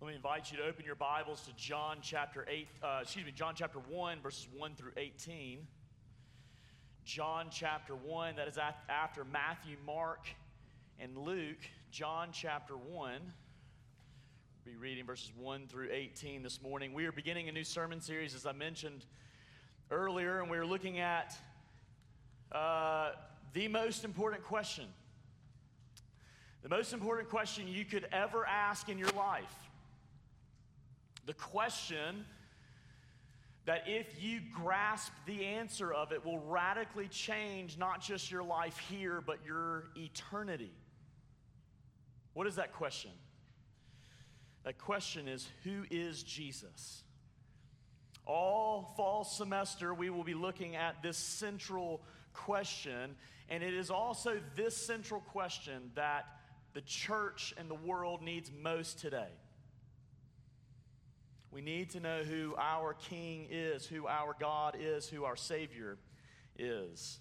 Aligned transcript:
Let 0.00 0.10
me 0.10 0.14
invite 0.14 0.52
you 0.52 0.58
to 0.58 0.64
open 0.64 0.84
your 0.84 0.94
Bibles 0.94 1.40
to 1.40 1.52
John 1.56 1.98
chapter 2.02 2.46
8, 2.48 2.68
uh, 2.84 2.98
excuse 3.02 3.26
me, 3.26 3.32
John 3.32 3.54
chapter 3.56 3.80
1, 3.80 4.20
verses 4.20 4.46
1 4.56 4.76
through 4.76 4.92
18. 4.96 5.66
John 7.04 7.48
chapter 7.50 7.96
1, 7.96 8.36
that 8.36 8.46
is 8.46 8.60
after 8.88 9.24
Matthew, 9.24 9.76
Mark, 9.84 10.28
and 11.00 11.18
Luke. 11.18 11.58
John 11.90 12.28
chapter 12.30 12.74
1. 12.74 13.10
We'll 14.64 14.72
be 14.72 14.78
reading 14.78 15.04
verses 15.04 15.32
1 15.36 15.66
through 15.66 15.88
18 15.90 16.44
this 16.44 16.62
morning. 16.62 16.94
We 16.94 17.04
are 17.06 17.12
beginning 17.12 17.48
a 17.48 17.52
new 17.52 17.64
sermon 17.64 18.00
series, 18.00 18.36
as 18.36 18.46
I 18.46 18.52
mentioned 18.52 19.04
earlier, 19.90 20.40
and 20.40 20.48
we're 20.48 20.64
looking 20.64 21.00
at 21.00 21.36
uh, 22.52 23.10
the 23.52 23.66
most 23.66 24.04
important 24.04 24.44
question. 24.44 24.84
The 26.62 26.68
most 26.68 26.92
important 26.92 27.30
question 27.30 27.66
you 27.66 27.84
could 27.84 28.06
ever 28.12 28.46
ask 28.46 28.88
in 28.88 28.96
your 28.96 29.10
life. 29.10 29.67
The 31.28 31.34
question 31.34 32.24
that 33.66 33.82
if 33.86 34.06
you 34.18 34.40
grasp 34.50 35.12
the 35.26 35.44
answer 35.44 35.92
of 35.92 36.10
it 36.10 36.24
will 36.24 36.38
radically 36.38 37.06
change 37.06 37.76
not 37.76 38.00
just 38.00 38.30
your 38.30 38.42
life 38.42 38.78
here, 38.88 39.20
but 39.20 39.36
your 39.44 39.88
eternity. 39.94 40.72
What 42.32 42.46
is 42.46 42.56
that 42.56 42.72
question? 42.72 43.10
That 44.64 44.78
question 44.78 45.28
is 45.28 45.46
Who 45.64 45.84
is 45.90 46.22
Jesus? 46.22 47.02
All 48.24 48.94
fall 48.96 49.22
semester, 49.22 49.92
we 49.92 50.08
will 50.08 50.24
be 50.24 50.32
looking 50.32 50.76
at 50.76 51.02
this 51.02 51.18
central 51.18 52.00
question, 52.32 53.16
and 53.50 53.62
it 53.62 53.74
is 53.74 53.90
also 53.90 54.40
this 54.56 54.74
central 54.74 55.20
question 55.20 55.90
that 55.94 56.24
the 56.72 56.80
church 56.80 57.52
and 57.58 57.68
the 57.68 57.74
world 57.74 58.22
needs 58.22 58.50
most 58.62 58.98
today. 58.98 59.28
We 61.50 61.60
need 61.62 61.90
to 61.90 62.00
know 62.00 62.22
who 62.24 62.54
our 62.58 62.94
King 62.94 63.46
is, 63.50 63.86
who 63.86 64.06
our 64.06 64.34
God 64.38 64.76
is, 64.78 65.08
who 65.08 65.24
our 65.24 65.36
Savior 65.36 65.98
is. 66.58 67.18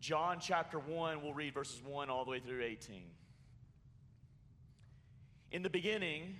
John 0.00 0.38
chapter 0.40 0.78
1, 0.78 1.22
we'll 1.22 1.34
read 1.34 1.54
verses 1.54 1.82
1 1.84 2.08
all 2.08 2.24
the 2.24 2.30
way 2.30 2.40
through 2.40 2.62
18. 2.62 3.02
In 5.52 5.62
the 5.62 5.70
beginning 5.70 6.36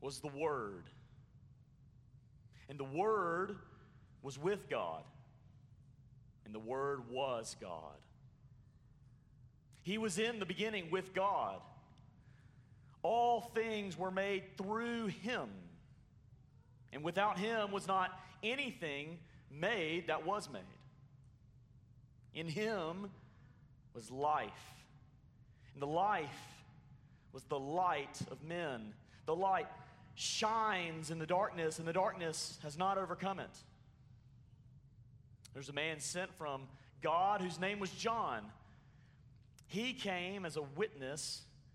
was 0.00 0.20
the 0.20 0.28
Word, 0.28 0.90
and 2.68 2.78
the 2.78 2.84
Word 2.84 3.56
was 4.22 4.38
with 4.38 4.68
God, 4.68 5.04
and 6.44 6.54
the 6.54 6.58
Word 6.58 7.08
was 7.08 7.56
God. 7.60 7.96
He 9.82 9.98
was 9.98 10.18
in 10.18 10.38
the 10.38 10.46
beginning 10.46 10.90
with 10.90 11.14
God. 11.14 11.60
All 13.04 13.42
things 13.54 13.98
were 13.98 14.10
made 14.10 14.56
through 14.56 15.08
him. 15.08 15.48
And 16.90 17.04
without 17.04 17.38
him 17.38 17.70
was 17.70 17.86
not 17.86 18.10
anything 18.42 19.18
made 19.50 20.06
that 20.06 20.24
was 20.24 20.48
made. 20.50 20.62
In 22.32 22.48
him 22.48 23.10
was 23.92 24.10
life. 24.10 24.50
And 25.74 25.82
the 25.82 25.86
life 25.86 26.28
was 27.30 27.44
the 27.44 27.58
light 27.58 28.20
of 28.30 28.42
men. 28.42 28.94
The 29.26 29.36
light 29.36 29.68
shines 30.14 31.10
in 31.10 31.18
the 31.18 31.26
darkness, 31.26 31.78
and 31.78 31.86
the 31.86 31.92
darkness 31.92 32.58
has 32.62 32.78
not 32.78 32.96
overcome 32.96 33.38
it. 33.38 33.50
There's 35.52 35.68
a 35.68 35.74
man 35.74 36.00
sent 36.00 36.32
from 36.38 36.62
God 37.02 37.42
whose 37.42 37.60
name 37.60 37.80
was 37.80 37.90
John. 37.90 38.44
He 39.66 39.92
came 39.92 40.46
as 40.46 40.56
a 40.56 40.62
witness 40.62 41.42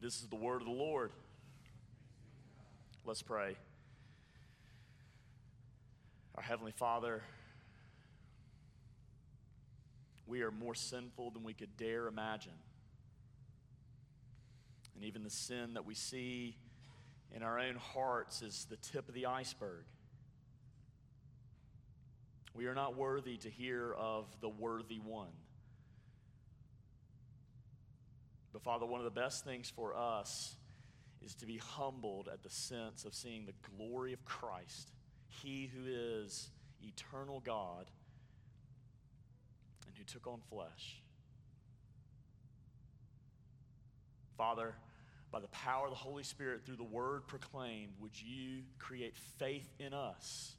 This 0.00 0.20
is 0.20 0.26
the 0.28 0.36
word 0.36 0.60
of 0.60 0.66
the 0.66 0.72
Lord. 0.74 1.12
Let's 3.06 3.22
pray. 3.22 3.56
Our 6.34 6.42
Heavenly 6.42 6.72
Father, 6.72 7.22
we 10.26 10.42
are 10.42 10.50
more 10.50 10.74
sinful 10.74 11.30
than 11.30 11.42
we 11.42 11.54
could 11.54 11.76
dare 11.76 12.06
imagine. 12.06 12.52
And 14.94 15.04
even 15.04 15.22
the 15.22 15.30
sin 15.30 15.74
that 15.74 15.86
we 15.86 15.94
see 15.94 16.56
in 17.34 17.42
our 17.42 17.58
own 17.58 17.76
hearts 17.76 18.42
is 18.42 18.66
the 18.68 18.76
tip 18.76 19.08
of 19.08 19.14
the 19.14 19.26
iceberg. 19.26 19.84
We 22.54 22.66
are 22.66 22.74
not 22.74 22.96
worthy 22.96 23.36
to 23.38 23.50
hear 23.50 23.92
of 23.92 24.26
the 24.40 24.48
worthy 24.48 24.98
one. 24.98 25.32
But 28.54 28.62
Father, 28.62 28.86
one 28.86 29.00
of 29.00 29.04
the 29.04 29.20
best 29.20 29.44
things 29.44 29.68
for 29.68 29.96
us 29.96 30.54
is 31.20 31.34
to 31.36 31.46
be 31.46 31.56
humbled 31.56 32.28
at 32.32 32.44
the 32.44 32.48
sense 32.48 33.04
of 33.04 33.12
seeing 33.12 33.46
the 33.46 33.52
glory 33.76 34.12
of 34.12 34.24
Christ, 34.24 34.92
He 35.26 35.68
who 35.74 35.90
is 35.90 36.50
eternal 36.80 37.42
God 37.44 37.90
and 39.88 39.96
who 39.96 40.04
took 40.04 40.28
on 40.28 40.38
flesh. 40.48 41.02
Father, 44.38 44.76
by 45.32 45.40
the 45.40 45.48
power 45.48 45.86
of 45.86 45.90
the 45.90 45.96
Holy 45.96 46.22
Spirit 46.22 46.64
through 46.64 46.76
the 46.76 46.84
word 46.84 47.26
proclaimed, 47.26 47.92
would 48.00 48.20
you 48.20 48.62
create 48.78 49.16
faith 49.38 49.68
in 49.80 49.92
us? 49.92 50.52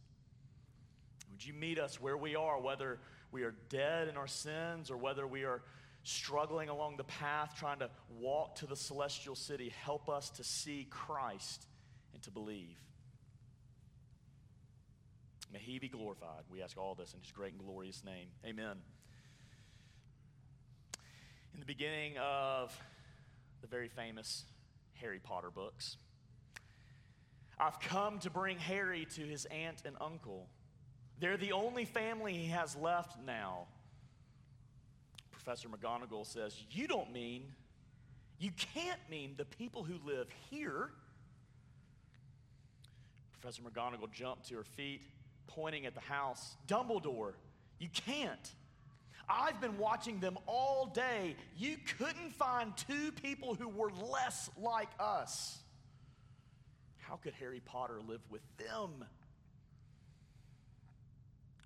Would 1.32 1.46
you 1.46 1.54
meet 1.54 1.80
us 1.80 2.02
where 2.02 2.18
we 2.18 2.36
are, 2.36 2.60
whether 2.60 3.00
we 3.32 3.44
are 3.44 3.56
dead 3.70 4.10
in 4.10 4.18
our 4.18 4.28
sins 4.28 4.92
or 4.92 4.98
whether 4.98 5.26
we 5.26 5.46
are 5.46 5.62
struggling 6.06 6.70
along 6.70 6.98
the 6.98 7.04
path, 7.04 7.56
trying 7.58 7.80
to 7.80 7.90
walk 8.20 8.56
to 8.56 8.68
the 8.68 8.76
celestial 8.76 9.36
city, 9.36 9.74
help 9.84 10.08
us 10.08 10.30
to 10.30 10.44
see 10.44 10.88
Christ 10.90 11.66
and 12.14 12.22
to 12.24 12.32
believe. 12.32 12.78
May 15.52 15.60
he 15.60 15.80
be 15.80 15.90
glorified. 15.90 16.44
We 16.50 16.62
ask 16.62 16.78
all 16.78 16.96
this 16.96 17.14
in 17.14 17.22
his 17.22 17.32
great 17.32 17.54
and 17.54 17.62
glorious 17.62 18.04
name. 18.04 18.28
Amen. 18.46 18.78
In 21.54 21.60
the 21.60 21.66
beginning 21.66 22.18
of 22.18 22.78
the 23.62 23.68
very 23.68 23.88
famous 23.88 24.44
Harry 24.96 25.20
Potter 25.20 25.50
books, 25.50 25.98
I've 27.58 27.80
come 27.80 28.20
to 28.20 28.30
bring 28.30 28.60
Harry 28.60 29.08
to 29.16 29.22
his 29.22 29.46
aunt 29.46 29.82
and 29.86 29.96
uncle. 30.00 30.50
They're 31.20 31.38
the 31.38 31.54
only 31.54 31.86
family 31.86 32.34
he 32.34 32.48
has 32.48 32.76
left 32.76 33.18
now. 33.26 33.68
Professor 35.46 35.70
McGonagall 35.70 36.26
says, 36.26 36.60
You 36.72 36.88
don't 36.88 37.14
mean 37.14 37.44
You 38.40 38.52
can't 38.74 39.00
mean 39.10 39.36
the 39.38 39.46
people 39.46 39.84
who 39.84 40.00
live 40.04 40.28
here. 40.50 40.90
Professor 43.40 43.62
McGonagall 43.62 44.12
jumped 44.12 44.50
to 44.50 44.56
her 44.56 44.64
feet, 44.64 45.02
pointing 45.46 45.86
at 45.86 45.94
the 45.94 46.02
house. 46.02 46.58
Dumbledore, 46.68 47.34
you 47.78 47.90
can't. 47.94 48.52
I've 49.30 49.62
been 49.62 49.78
watching 49.78 50.20
them 50.20 50.38
all 50.48 50.88
day. 50.88 51.36
You 51.58 51.78
couldn't 51.98 52.34
find 52.34 52.76
two 52.76 53.12
people 53.12 53.54
who 53.54 53.70
were 53.70 53.92
less 54.12 54.50
like 54.60 54.90
us. 55.00 55.60
How 56.98 57.18
could 57.18 57.34
Harry 57.36 57.62
Potter 57.64 58.00
live 58.08 58.22
with 58.32 58.42
them? 58.58 59.06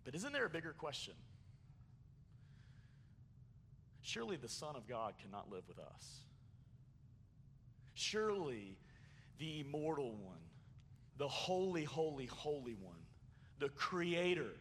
But 0.04 0.16
isn't 0.16 0.34
there 0.34 0.46
a 0.46 0.50
bigger 0.50 0.74
question? 0.78 1.14
Surely 4.10 4.38
the 4.38 4.50
Son 4.50 4.76
of 4.76 4.88
God 4.88 5.14
cannot 5.22 5.52
live 5.52 5.62
with 5.68 5.78
us. 5.78 6.22
Surely 7.94 8.76
the 9.38 9.60
immortal 9.60 10.14
one, 10.14 10.40
the 11.18 11.28
holy, 11.28 11.84
holy, 11.84 12.26
holy 12.26 12.74
one, 12.74 12.98
the 13.60 13.70
creator, 13.70 14.56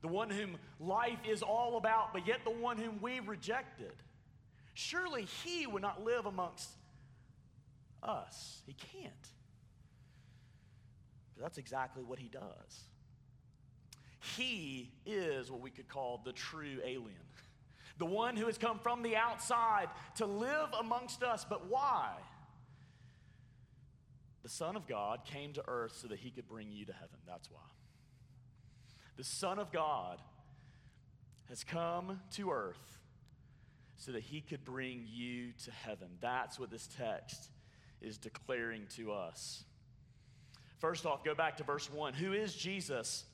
the 0.00 0.08
one 0.08 0.30
whom 0.30 0.56
life 0.80 1.20
is 1.28 1.42
all 1.42 1.76
about, 1.76 2.12
but 2.12 2.26
yet 2.26 2.40
the 2.42 2.50
one 2.50 2.76
whom 2.76 2.98
we 3.00 3.20
rejected. 3.20 3.94
Surely 4.74 5.26
he 5.44 5.64
would 5.64 5.82
not 5.82 6.02
live 6.02 6.26
amongst 6.26 6.70
us. 8.02 8.62
He 8.66 8.72
can't. 8.72 9.28
But 11.36 11.44
that's 11.44 11.58
exactly 11.58 12.02
what 12.02 12.18
he 12.18 12.26
does. 12.26 12.80
He 14.36 14.90
is 15.06 15.52
what 15.52 15.60
we 15.60 15.70
could 15.70 15.86
call 15.86 16.20
the 16.24 16.32
true 16.32 16.80
alien, 16.84 17.14
the 17.98 18.06
one 18.06 18.36
who 18.36 18.46
has 18.46 18.58
come 18.58 18.78
from 18.78 19.02
the 19.02 19.16
outside 19.16 19.88
to 20.16 20.26
live 20.26 20.68
amongst 20.78 21.22
us. 21.22 21.44
But 21.48 21.70
why? 21.70 22.10
The 24.42 24.48
Son 24.48 24.76
of 24.76 24.88
God 24.88 25.20
came 25.24 25.52
to 25.52 25.62
earth 25.68 25.96
so 26.00 26.08
that 26.08 26.18
he 26.18 26.30
could 26.30 26.48
bring 26.48 26.72
you 26.72 26.84
to 26.86 26.92
heaven. 26.92 27.18
That's 27.26 27.50
why. 27.50 27.60
The 29.16 29.24
Son 29.24 29.58
of 29.58 29.70
God 29.70 30.18
has 31.48 31.62
come 31.62 32.20
to 32.32 32.50
earth 32.50 32.98
so 33.96 34.10
that 34.12 34.22
he 34.22 34.40
could 34.40 34.64
bring 34.64 35.06
you 35.08 35.52
to 35.64 35.70
heaven. 35.70 36.08
That's 36.20 36.58
what 36.58 36.70
this 36.70 36.88
text 36.98 37.50
is 38.00 38.18
declaring 38.18 38.86
to 38.96 39.12
us. 39.12 39.64
First 40.78 41.06
off, 41.06 41.22
go 41.22 41.34
back 41.34 41.58
to 41.58 41.62
verse 41.62 41.88
1. 41.88 42.14
Who 42.14 42.32
is 42.32 42.54
Jesus? 42.54 43.24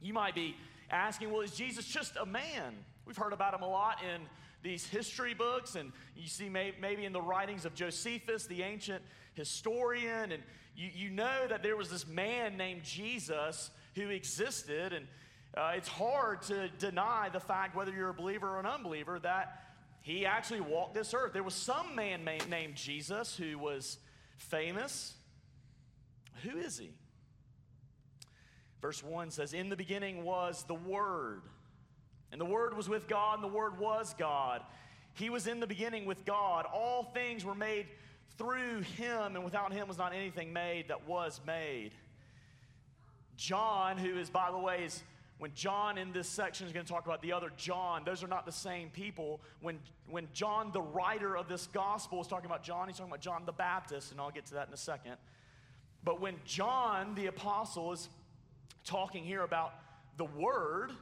You 0.00 0.14
might 0.14 0.36
be 0.36 0.54
asking, 0.90 1.32
well, 1.32 1.40
is 1.40 1.52
Jesus 1.52 1.86
just 1.86 2.14
a 2.16 2.24
man? 2.24 2.76
We've 3.10 3.16
heard 3.16 3.32
about 3.32 3.54
him 3.54 3.62
a 3.62 3.68
lot 3.68 3.96
in 4.04 4.20
these 4.62 4.86
history 4.86 5.34
books, 5.34 5.74
and 5.74 5.90
you 6.16 6.28
see 6.28 6.48
may, 6.48 6.72
maybe 6.80 7.04
in 7.04 7.12
the 7.12 7.20
writings 7.20 7.64
of 7.64 7.74
Josephus, 7.74 8.46
the 8.46 8.62
ancient 8.62 9.02
historian, 9.34 10.30
and 10.30 10.40
you, 10.76 10.90
you 10.94 11.10
know 11.10 11.48
that 11.48 11.64
there 11.64 11.76
was 11.76 11.90
this 11.90 12.06
man 12.06 12.56
named 12.56 12.84
Jesus 12.84 13.72
who 13.96 14.10
existed, 14.10 14.92
and 14.92 15.08
uh, 15.56 15.72
it's 15.74 15.88
hard 15.88 16.42
to 16.42 16.68
deny 16.78 17.28
the 17.32 17.40
fact, 17.40 17.74
whether 17.74 17.90
you're 17.90 18.10
a 18.10 18.14
believer 18.14 18.48
or 18.48 18.60
an 18.60 18.66
unbeliever, 18.66 19.18
that 19.18 19.60
he 20.02 20.24
actually 20.24 20.60
walked 20.60 20.94
this 20.94 21.12
earth. 21.12 21.32
There 21.32 21.42
was 21.42 21.54
some 21.54 21.96
man 21.96 22.24
named 22.24 22.76
Jesus 22.76 23.36
who 23.36 23.58
was 23.58 23.98
famous. 24.36 25.14
Who 26.44 26.58
is 26.58 26.78
he? 26.78 26.90
Verse 28.80 29.02
1 29.02 29.32
says, 29.32 29.52
In 29.52 29.68
the 29.68 29.76
beginning 29.76 30.22
was 30.22 30.62
the 30.68 30.74
Word, 30.74 31.42
and 32.32 32.40
the 32.40 32.44
Word 32.44 32.76
was 32.76 32.88
with 32.88 33.08
God, 33.08 33.34
and 33.34 33.44
the 33.44 33.54
Word 33.54 33.78
was 33.78 34.14
God. 34.18 34.62
He 35.14 35.30
was 35.30 35.46
in 35.46 35.60
the 35.60 35.66
beginning 35.66 36.06
with 36.06 36.24
God. 36.24 36.66
All 36.72 37.04
things 37.14 37.44
were 37.44 37.54
made 37.54 37.86
through 38.38 38.80
him, 38.80 39.36
and 39.36 39.44
without 39.44 39.72
him 39.72 39.88
was 39.88 39.98
not 39.98 40.14
anything 40.14 40.52
made 40.52 40.88
that 40.88 41.06
was 41.06 41.40
made. 41.46 41.90
John, 43.36 43.98
who 43.98 44.18
is, 44.18 44.30
by 44.30 44.50
the 44.50 44.58
way, 44.58 44.84
is 44.84 45.02
when 45.38 45.52
John 45.54 45.96
in 45.96 46.12
this 46.12 46.28
section 46.28 46.66
is 46.66 46.72
going 46.72 46.84
to 46.84 46.92
talk 46.92 47.06
about 47.06 47.22
the 47.22 47.32
other 47.32 47.50
John, 47.56 48.02
those 48.04 48.22
are 48.22 48.28
not 48.28 48.44
the 48.44 48.52
same 48.52 48.90
people. 48.90 49.40
When, 49.62 49.78
when 50.08 50.28
John, 50.34 50.70
the 50.72 50.82
writer 50.82 51.36
of 51.36 51.48
this 51.48 51.66
gospel, 51.68 52.20
is 52.20 52.26
talking 52.26 52.46
about 52.46 52.62
John, 52.62 52.88
he's 52.88 52.98
talking 52.98 53.10
about 53.10 53.22
John 53.22 53.44
the 53.46 53.52
Baptist, 53.52 54.12
and 54.12 54.20
I'll 54.20 54.30
get 54.30 54.46
to 54.46 54.54
that 54.54 54.68
in 54.68 54.74
a 54.74 54.78
second. 54.78 55.16
But 56.04 56.20
when 56.20 56.34
John, 56.44 57.14
the 57.14 57.26
apostle, 57.26 57.92
is 57.92 58.10
talking 58.84 59.24
here 59.24 59.42
about 59.42 59.72
the 60.18 60.26
Word, 60.26 60.92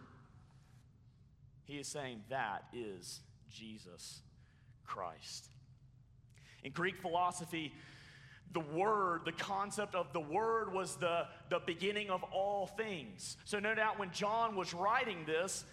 he 1.69 1.75
is 1.75 1.87
saying 1.87 2.23
that 2.31 2.65
is 2.73 3.20
Jesus 3.50 4.23
Christ. 4.85 5.50
In 6.65 6.73
Greek 6.73 7.00
philosophy, 7.00 7.73
the 8.53 8.61
word, 8.61 9.26
the 9.26 9.32
concept 9.32 9.94
of 9.94 10.12
the 10.15 10.20
word 10.20 10.73
was 10.73 10.97
the, 10.97 11.26
the 11.50 11.61
beginning 11.67 12.09
of 12.09 12.23
all 12.32 12.67
things. 12.67 13.37
So, 13.44 13.61
no 13.61 13.75
doubt 13.75 13.99
when 13.99 14.11
John 14.11 14.56
was 14.56 14.73
writing 14.73 15.26
this, 15.26 15.65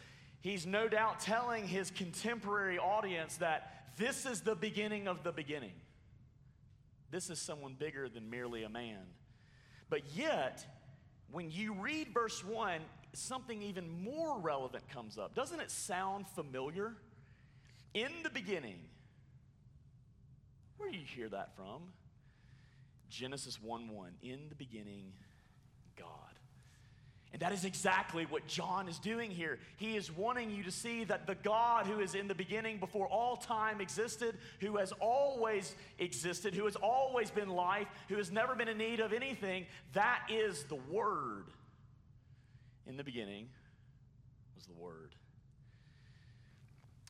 he's 0.42 0.65
no 0.68 0.89
doubt 0.89 1.21
telling 1.21 1.65
his 1.65 1.92
contemporary 1.92 2.77
audience 2.77 3.38
that 3.38 3.86
this 3.97 4.25
is 4.25 4.42
the 4.42 4.56
beginning 4.56 5.07
of 5.07 5.24
the 5.24 5.31
beginning. 5.31 5.71
This 7.09 7.30
is 7.30 7.39
someone 7.39 7.75
bigger 7.80 8.09
than 8.09 8.30
merely 8.30 8.63
a 8.63 8.69
man. 8.69 9.00
But 9.89 10.01
yet, 10.13 10.65
when 11.31 11.50
you 11.50 11.74
read 11.74 12.09
verse 12.13 12.44
1, 12.44 12.81
something 13.17 13.62
even 13.62 14.03
more 14.03 14.39
relevant 14.39 14.88
comes 14.89 15.17
up. 15.17 15.35
Doesn't 15.35 15.59
it 15.59 15.71
sound 15.71 16.27
familiar? 16.27 16.94
In 17.94 18.12
the 18.23 18.29
beginning, 18.29 18.79
where 20.77 20.91
do 20.91 20.97
you 20.97 21.06
hear 21.06 21.29
that 21.29 21.56
from? 21.56 21.94
Genesis 23.09 23.62
1 23.62 23.88
1. 23.89 24.12
In 24.21 24.50
the 24.50 24.56
beginning, 24.56 25.13
God. 25.97 26.07
And 27.31 27.41
that 27.41 27.51
is 27.51 27.65
exactly 27.65 28.25
what 28.25 28.47
John 28.47 28.88
is 28.88 28.97
doing 28.97 29.29
here. 29.29 29.59
He 29.75 29.97
is 29.97 30.09
wanting 30.09 30.51
you 30.51 30.63
to 30.63 30.71
see 30.71 31.03
that 31.03 31.27
the 31.27 31.35
God 31.35 31.85
who 31.85 32.00
is 32.00 32.15
in 32.15 32.29
the 32.29 32.35
beginning 32.35 32.77
before 32.77 33.07
all 33.07 33.35
time 33.35 33.81
existed, 33.81 34.38
who 34.61 34.77
has 34.77 34.94
always 35.01 35.75
existed, 36.00 36.53
who 36.53 36.63
has 36.63 36.77
always 36.77 37.29
been 37.31 37.50
life, 37.50 37.88
who 38.07 38.15
has 38.15 38.31
never 38.31 38.56
been 38.56 38.69
in 38.69 38.77
need 38.77 39.01
of 39.01 39.11
anything, 39.11 39.65
that 39.94 40.21
is 40.29 40.63
the 40.63 40.77
Word. 40.89 41.47
In 42.87 42.97
the 42.97 43.03
beginning 43.03 43.47
was 44.55 44.65
the 44.65 44.73
Word. 44.73 45.15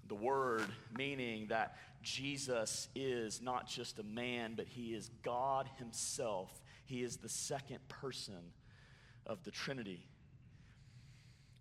The 0.08 0.16
Word 0.16 0.68
meaning 0.96 1.48
that 1.48 1.76
Jesus 2.02 2.88
is 2.96 3.42
not 3.42 3.68
just 3.68 4.00
a 4.00 4.04
man, 4.04 4.54
but 4.56 4.68
he 4.68 4.94
is 4.94 5.10
God 5.24 5.68
himself. 5.78 6.52
He 6.86 7.02
is 7.02 7.18
the 7.18 7.30
second 7.30 7.80
person 7.88 8.54
of 9.26 9.44
the 9.44 9.52
Trinity. 9.52 10.06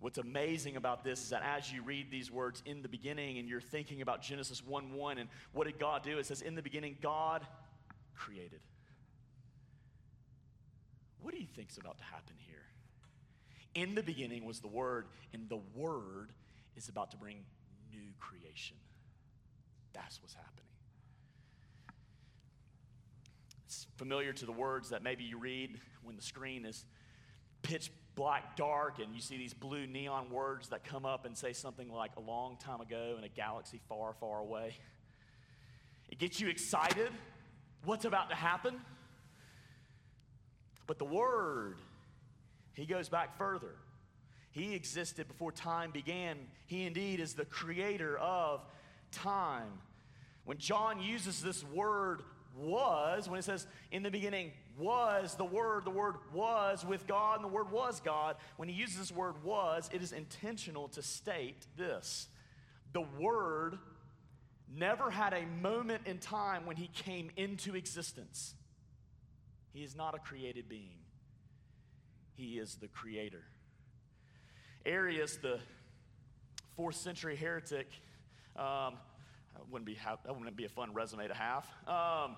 What's 0.00 0.18
amazing 0.18 0.76
about 0.76 1.02
this 1.02 1.22
is 1.22 1.30
that 1.30 1.42
as 1.42 1.72
you 1.72 1.82
read 1.82 2.10
these 2.10 2.30
words 2.30 2.62
in 2.66 2.82
the 2.82 2.88
beginning 2.88 3.38
and 3.38 3.48
you're 3.48 3.62
thinking 3.62 4.02
about 4.02 4.20
Genesis 4.20 4.62
1 4.62 4.92
1 4.92 5.16
and 5.16 5.30
what 5.52 5.66
did 5.66 5.78
God 5.78 6.02
do? 6.02 6.18
It 6.18 6.26
says, 6.26 6.42
In 6.42 6.54
the 6.54 6.62
beginning, 6.62 6.98
God 7.00 7.46
created. 8.14 8.60
What 11.22 11.32
do 11.32 11.40
you 11.40 11.46
think 11.46 11.70
is 11.70 11.78
about 11.78 11.96
to 11.96 12.04
happen 12.04 12.34
here? 12.46 12.53
In 13.74 13.94
the 13.94 14.02
beginning 14.02 14.44
was 14.44 14.60
the 14.60 14.68
Word, 14.68 15.06
and 15.32 15.48
the 15.48 15.60
Word 15.74 16.30
is 16.76 16.88
about 16.88 17.10
to 17.10 17.16
bring 17.16 17.44
new 17.92 18.08
creation. 18.18 18.76
That's 19.92 20.20
what's 20.22 20.34
happening. 20.34 20.64
It's 23.66 23.86
familiar 23.96 24.32
to 24.32 24.46
the 24.46 24.52
words 24.52 24.90
that 24.90 25.02
maybe 25.02 25.24
you 25.24 25.38
read 25.38 25.80
when 26.02 26.16
the 26.16 26.22
screen 26.22 26.64
is 26.64 26.84
pitch 27.62 27.90
black 28.14 28.56
dark 28.56 29.00
and 29.00 29.14
you 29.14 29.20
see 29.20 29.36
these 29.36 29.54
blue 29.54 29.86
neon 29.86 30.30
words 30.30 30.68
that 30.68 30.84
come 30.84 31.04
up 31.04 31.24
and 31.24 31.36
say 31.36 31.52
something 31.52 31.90
like 31.90 32.12
a 32.16 32.20
long 32.20 32.56
time 32.58 32.80
ago 32.80 33.16
in 33.18 33.24
a 33.24 33.28
galaxy 33.28 33.80
far, 33.88 34.14
far 34.14 34.38
away. 34.38 34.76
It 36.08 36.18
gets 36.18 36.40
you 36.40 36.48
excited. 36.48 37.10
What's 37.84 38.04
about 38.04 38.30
to 38.30 38.36
happen? 38.36 38.80
But 40.86 40.98
the 40.98 41.04
Word, 41.04 41.78
He 42.74 42.86
goes 42.86 43.08
back 43.08 43.38
further. 43.38 43.74
He 44.50 44.74
existed 44.74 45.26
before 45.26 45.50
time 45.50 45.90
began. 45.90 46.38
He 46.66 46.84
indeed 46.84 47.20
is 47.20 47.34
the 47.34 47.44
creator 47.44 48.18
of 48.18 48.60
time. 49.10 49.80
When 50.44 50.58
John 50.58 51.00
uses 51.00 51.42
this 51.42 51.64
word 51.64 52.22
was, 52.56 53.28
when 53.28 53.38
it 53.38 53.44
says 53.44 53.66
in 53.90 54.02
the 54.02 54.10
beginning 54.10 54.52
was 54.78 55.34
the 55.34 55.44
word, 55.44 55.84
the 55.84 55.90
word 55.90 56.16
was 56.32 56.84
with 56.84 57.06
God, 57.06 57.36
and 57.36 57.44
the 57.44 57.48
word 57.48 57.70
was 57.70 58.00
God, 58.00 58.36
when 58.56 58.68
he 58.68 58.74
uses 58.74 58.98
this 58.98 59.12
word 59.12 59.42
was, 59.42 59.88
it 59.92 60.02
is 60.02 60.12
intentional 60.12 60.88
to 60.88 61.02
state 61.02 61.66
this. 61.76 62.28
The 62.92 63.04
word 63.18 63.78
never 64.72 65.10
had 65.10 65.32
a 65.32 65.46
moment 65.62 66.02
in 66.06 66.18
time 66.18 66.66
when 66.66 66.76
he 66.76 66.88
came 66.88 67.30
into 67.36 67.74
existence. 67.74 68.54
He 69.72 69.82
is 69.82 69.96
not 69.96 70.14
a 70.14 70.18
created 70.18 70.68
being, 70.68 70.98
he 72.36 72.58
is 72.58 72.76
the 72.76 72.88
creator. 72.88 73.44
Arius, 74.86 75.36
the 75.36 75.58
fourth 76.76 76.96
century 76.96 77.36
heretic, 77.36 77.88
um, 78.56 78.94
That 79.54 79.68
wouldn't 79.70 79.86
be, 79.86 79.98
that 80.04 80.36
wouldn't 80.36 80.56
be 80.56 80.64
a 80.64 80.68
fun 80.68 80.92
resume 80.92 81.28
to 81.28 81.34
have. 81.34 81.66
Um, 81.86 82.36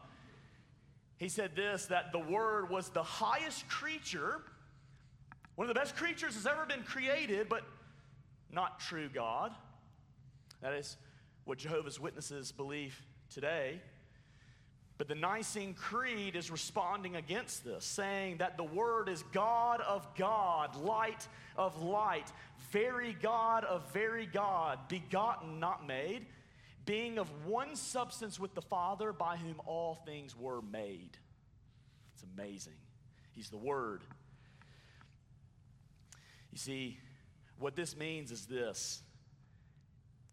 he 1.19 1.29
said 1.29 1.57
this 1.57 1.87
that 1.87 2.13
the 2.13 2.19
Word 2.19 2.71
was 2.71 2.91
the 2.91 3.03
highest 3.03 3.69
creature, 3.69 4.43
one 5.55 5.69
of 5.69 5.75
the 5.75 5.81
best 5.81 5.97
creatures 5.97 6.35
has 6.35 6.47
ever 6.47 6.67
been 6.67 6.83
created, 6.83 7.49
but 7.49 7.63
not 8.53 8.79
true 8.79 9.09
God. 9.09 9.53
That 10.61 10.75
is 10.75 10.97
what 11.45 11.59
Jehovah's 11.59 11.99
Witnesses 11.99 12.53
believe 12.53 13.01
today. 13.31 13.81
But 14.99 15.09
the 15.09 15.15
Nicene 15.15 15.75
Creed 15.75 16.37
is 16.37 16.51
responding 16.51 17.17
against 17.17 17.65
this, 17.65 17.85
saying 17.85 18.39
that 18.39 18.57
the 18.57 18.65
Word 18.65 19.09
is 19.09 19.23
God 19.33 19.83
of 19.83 20.07
God, 20.15 20.75
light 20.77 21.29
of 21.57 21.83
light, 21.83 22.33
very 22.71 23.13
God 23.13 23.65
of 23.65 23.93
very 23.93 24.25
God, 24.25 24.79
begotten, 24.89 25.61
not 25.61 25.87
made, 25.87 26.27
being 26.87 27.19
of 27.19 27.29
one 27.45 27.77
substance 27.77 28.41
with 28.41 28.55
the 28.55 28.63
Father, 28.63 29.13
by 29.13 29.37
whom 29.37 29.61
all 29.67 29.97
things 30.07 30.35
were 30.35 30.63
made. 30.63 31.19
It's 32.15 32.25
amazing. 32.35 32.77
He's 33.33 33.51
the 33.51 33.59
Word. 33.59 34.03
You 36.53 36.59
see, 36.59 36.99
what 37.59 37.77
this 37.77 37.95
means 37.95 38.31
is 38.31 38.47
this 38.47 39.03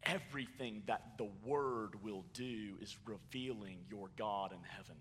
everything 0.06 0.84
that 0.88 1.18
the 1.18 1.30
Word 1.46 2.04
will 2.04 2.26
do 2.34 2.76
is 2.82 2.96
revealing 3.06 3.80
your 3.90 4.10
God 4.18 4.52
in 4.52 4.60
heaven. 4.64 4.96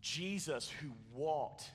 Jesus, 0.00 0.70
who 0.80 0.88
walked 1.14 1.70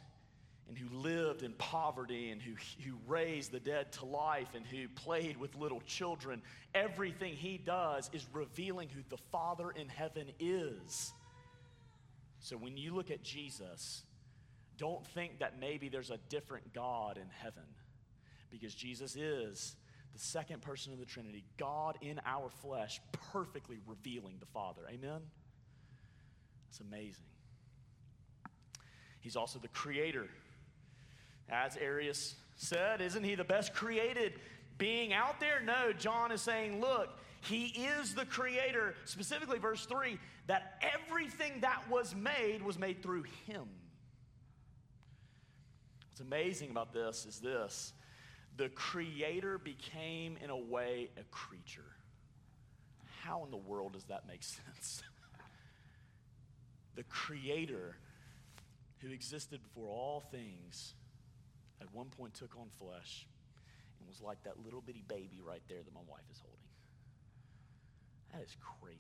and 0.68 0.78
who 0.78 0.90
lived 0.98 1.44
in 1.44 1.54
poverty 1.54 2.32
and 2.32 2.42
who, 2.42 2.54
who 2.84 2.96
raised 3.08 3.52
the 3.52 3.60
dead 3.60 3.92
to 3.94 4.06
life 4.06 4.50
and 4.56 4.66
who 4.66 4.88
played 4.90 5.38
with 5.38 5.56
little 5.56 5.82
children, 5.82 6.42
everything 6.74 7.34
he 7.34 7.58
does 7.58 8.10
is 8.14 8.26
revealing 8.34 8.90
who 8.90 9.02
the 9.10 9.22
Father 9.32 9.72
in 9.72 9.88
heaven 9.88 10.28
is. 10.40 11.14
So 12.40 12.58
when 12.58 12.78
you 12.78 12.96
look 12.96 13.12
at 13.12 13.24
Jesus, 13.24 14.04
don't 14.78 15.06
think 15.08 15.40
that 15.40 15.60
maybe 15.60 15.90
there's 15.90 16.12
a 16.12 16.20
different 16.30 16.74
God 16.74 17.18
in 17.18 17.30
heaven 17.30 17.64
because 18.50 18.74
Jesus 18.74 19.16
is 19.16 19.76
the 20.16 20.22
second 20.22 20.62
person 20.62 20.94
of 20.94 21.00
the 21.00 21.06
Trinity, 21.06 21.44
God 21.58 21.98
in 22.00 22.22
our 22.26 22.50
flesh, 22.50 23.02
perfectly 23.34 23.80
revealing 23.86 24.38
the 24.40 24.46
Father. 24.46 24.84
Amen? 24.90 25.20
It's 26.70 26.80
amazing. 26.80 27.26
He's 29.20 29.36
also 29.36 29.60
the 29.60 29.68
creator. 29.68 30.28
As 31.50 31.76
Arius 31.76 32.36
said, 32.56 33.02
isn't 33.02 33.26
he 33.26 33.36
the 33.36 33.44
best 33.44 33.74
created 33.74 34.36
being 34.78 35.12
out 35.12 35.42
there? 35.42 35.60
No, 35.62 35.92
John 35.92 36.32
is 36.32 36.42
saying, 36.42 36.80
look, 36.80 37.10
he 37.42 37.66
is 37.66 38.16
the 38.16 38.26
creator, 38.26 38.96
specifically 39.04 39.60
verse 39.60 39.86
3, 39.86 40.18
that 40.48 40.82
everything 40.94 41.60
that 41.60 41.84
was 41.90 42.16
made 42.16 42.62
was 42.64 42.80
made 42.80 43.04
through 43.04 43.24
him. 43.48 43.66
What's 46.08 46.22
amazing 46.22 46.70
about 46.72 46.94
this 46.94 47.26
is 47.26 47.40
this 47.40 47.92
the 48.58 48.70
creator 48.70 49.58
became, 49.58 50.38
in 50.42 50.50
a 50.50 50.58
way, 50.58 51.10
a 51.18 51.24
creature. 51.26 51.82
How 53.22 53.44
in 53.44 53.52
the 53.52 53.58
world 53.58 53.94
does 53.94 54.06
that 54.06 54.28
make 54.28 54.44
sense? 54.44 55.04
the 56.96 57.04
creator 57.04 57.98
who 59.00 59.12
existed 59.12 59.62
before 59.62 59.90
all 59.90 60.24
things 60.32 60.94
at 61.82 61.94
one 61.94 62.08
point 62.08 62.34
took 62.34 62.56
on 62.58 62.68
flesh 62.80 63.28
and 64.00 64.08
was 64.08 64.22
like 64.22 64.42
that 64.44 64.64
little 64.64 64.82
bitty 64.82 65.04
baby 65.08 65.42
right 65.46 65.62
there 65.68 65.80
that 65.84 65.94
my 65.94 66.02
wife 66.10 66.24
is 66.32 66.40
holding. 66.40 66.60
That 68.34 68.42
is 68.42 68.56
crazy. 68.82 68.98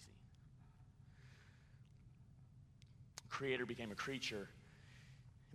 Creator 3.29 3.65
became 3.65 3.91
a 3.91 3.95
creature 3.95 4.50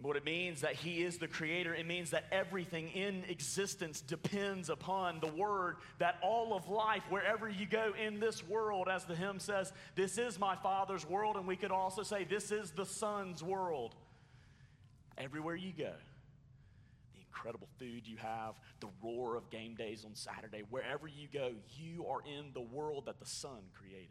what 0.02 0.16
it 0.16 0.25
means 0.25 0.62
that 0.62 0.75
he 0.75 1.02
is 1.02 1.19
the 1.19 1.28
creator, 1.28 1.75
it 1.75 1.87
means 1.87 2.11
that 2.11 2.25
everything 2.33 2.88
in 2.88 3.23
existence 3.28 4.00
depends 4.00 4.71
upon 4.71 5.21
the 5.21 5.26
word, 5.26 5.76
that 5.99 6.16
all 6.23 6.54
of 6.54 6.69
life, 6.69 7.02
wherever 7.11 7.49
you 7.49 7.66
go 7.66 7.92
in 8.02 8.19
this 8.19 8.47
world, 8.49 8.88
as 8.90 9.04
the 9.04 9.14
hymn 9.14 9.38
says, 9.38 9.73
this 9.97 10.16
is 10.16 10.38
my 10.38 10.57
Father's 10.57 11.07
world, 11.07 11.37
and 11.37 11.47
we 11.47 11.57
could 11.57 11.71
also 11.71 12.02
say, 12.02 12.25
this 12.25 12.50
is 12.50 12.71
the 12.71 12.87
Son's 12.87 13.42
world. 13.42 13.95
Everywhere 15.19 15.57
you 15.57 15.73
go, 15.76 15.92
the 17.12 17.21
incredible 17.21 17.69
food 17.78 18.07
you 18.07 18.16
have, 18.16 18.54
the 18.80 18.88
roar 19.02 19.37
of 19.37 19.50
game 19.50 19.75
days 19.75 20.07
on 20.07 20.14
Saturday, 20.14 20.62
wherever 20.71 21.09
you 21.09 21.28
go, 21.30 21.52
you 21.76 22.07
are 22.07 22.21
in 22.23 22.52
the 22.54 22.62
world 22.62 23.04
that 23.04 23.21
the 23.21 23.26
Son 23.26 23.61
created. 23.78 24.09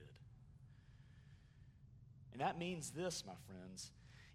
And 2.32 2.42
that 2.42 2.60
means 2.60 2.92
this, 2.92 3.24
my 3.26 3.34
friends 3.48 3.90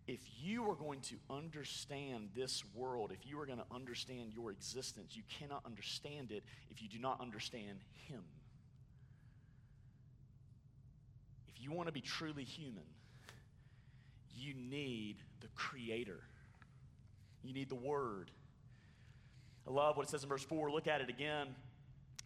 if 0.06 0.20
you 0.42 0.68
are 0.70 0.74
going 0.74 1.00
to 1.00 1.16
understand 1.30 2.28
this 2.34 2.62
world, 2.74 3.10
if 3.10 3.26
you 3.26 3.40
are 3.40 3.46
going 3.46 3.58
to 3.58 3.74
understand 3.74 4.32
your 4.34 4.50
existence, 4.50 5.16
you 5.16 5.22
cannot 5.38 5.62
understand 5.64 6.30
it 6.30 6.42
if 6.70 6.82
you 6.82 6.88
do 6.88 6.98
not 6.98 7.20
understand 7.20 7.78
Him. 8.08 8.22
If 11.48 11.62
you 11.62 11.72
want 11.72 11.88
to 11.88 11.92
be 11.92 12.02
truly 12.02 12.44
human, 12.44 12.84
you 14.36 14.52
need 14.52 15.16
the 15.40 15.48
Creator, 15.54 16.20
you 17.42 17.54
need 17.54 17.70
the 17.70 17.74
Word. 17.74 18.30
I 19.66 19.70
love 19.70 19.96
what 19.96 20.06
it 20.06 20.10
says 20.10 20.22
in 20.22 20.28
verse 20.28 20.44
4. 20.44 20.70
Look 20.70 20.86
at 20.86 21.00
it 21.00 21.08
again. 21.08 21.48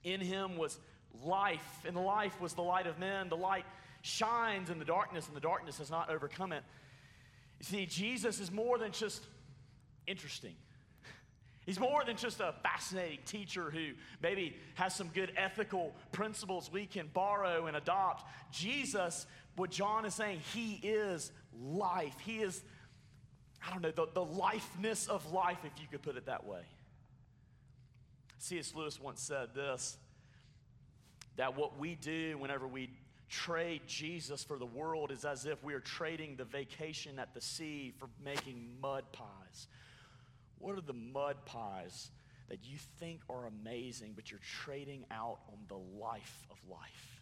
In 0.03 0.21
Him 0.21 0.57
was 0.57 0.79
life, 1.23 1.85
and 1.87 1.97
the 1.97 2.01
life 2.01 2.41
was 2.41 2.55
the 2.55 2.63
light 2.63 2.89
of 2.89 2.99
men. 2.99 3.29
The 3.29 3.37
light 3.37 3.65
shines 4.03 4.71
in 4.71 4.81
the 4.81 4.85
darkness, 4.85 5.29
and 5.29 5.37
the 5.37 5.41
darkness 5.41 5.79
has 5.79 5.93
not 5.93 6.11
overcome 6.11 6.53
it. 6.53 6.65
You 7.59 7.65
see, 7.65 7.87
Jesus 7.87 8.41
is 8.41 8.51
more 8.51 8.79
than 8.79 8.93
just 8.93 9.23
interesting. 10.07 10.55
He's 11.67 11.79
more 11.79 12.03
than 12.03 12.17
just 12.17 12.41
a 12.41 12.55
fascinating 12.63 13.19
teacher 13.27 13.71
who 13.71 13.91
maybe 14.23 14.57
has 14.77 14.95
some 14.95 15.09
good 15.09 15.33
ethical 15.37 15.95
principles 16.13 16.73
we 16.73 16.87
can 16.87 17.11
borrow 17.13 17.67
and 17.67 17.77
adopt. 17.77 18.25
Jesus, 18.51 19.27
what 19.55 19.71
John 19.71 20.07
is 20.07 20.15
saying, 20.15 20.41
he 20.55 20.81
is 20.83 21.31
life. 21.61 22.15
He 22.25 22.39
is, 22.39 22.63
I 23.67 23.71
don't 23.71 23.83
know, 23.83 23.91
the, 23.91 24.07
the 24.15 24.25
lifeness 24.25 25.09
of 25.09 25.31
life, 25.31 25.59
if 25.63 25.73
you 25.79 25.87
could 25.91 26.01
put 26.01 26.17
it 26.17 26.25
that 26.25 26.47
way. 26.47 26.63
C.S. 28.39 28.73
Lewis 28.75 28.99
once 28.99 29.21
said 29.21 29.49
this 29.55 29.99
that 31.37 31.57
what 31.57 31.79
we 31.79 31.95
do 31.95 32.37
whenever 32.39 32.67
we 32.67 32.91
trade 33.29 33.83
Jesus 33.87 34.43
for 34.43 34.57
the 34.57 34.67
world 34.67 35.11
is 35.11 35.25
as 35.25 35.45
if 35.45 35.63
we 35.63 35.75
are 35.75 35.81
trading 35.81 36.37
the 36.37 36.45
vacation 36.45 37.19
at 37.19 37.35
the 37.35 37.41
sea 37.41 37.93
for 37.99 38.09
making 38.25 38.69
mud 38.81 39.05
pies. 39.13 39.69
What 40.59 40.77
are 40.77 40.81
the 40.81 40.93
mud 40.93 41.37
pies 41.45 42.11
that 42.49 42.59
you 42.65 42.79
think 42.99 43.21
are 43.29 43.47
amazing, 43.47 44.13
but 44.17 44.31
you're 44.31 44.41
trading 44.63 45.05
out 45.11 45.39
on 45.49 45.59
the 45.69 45.77
life 46.01 46.47
of 46.51 46.57
life? 46.71 47.21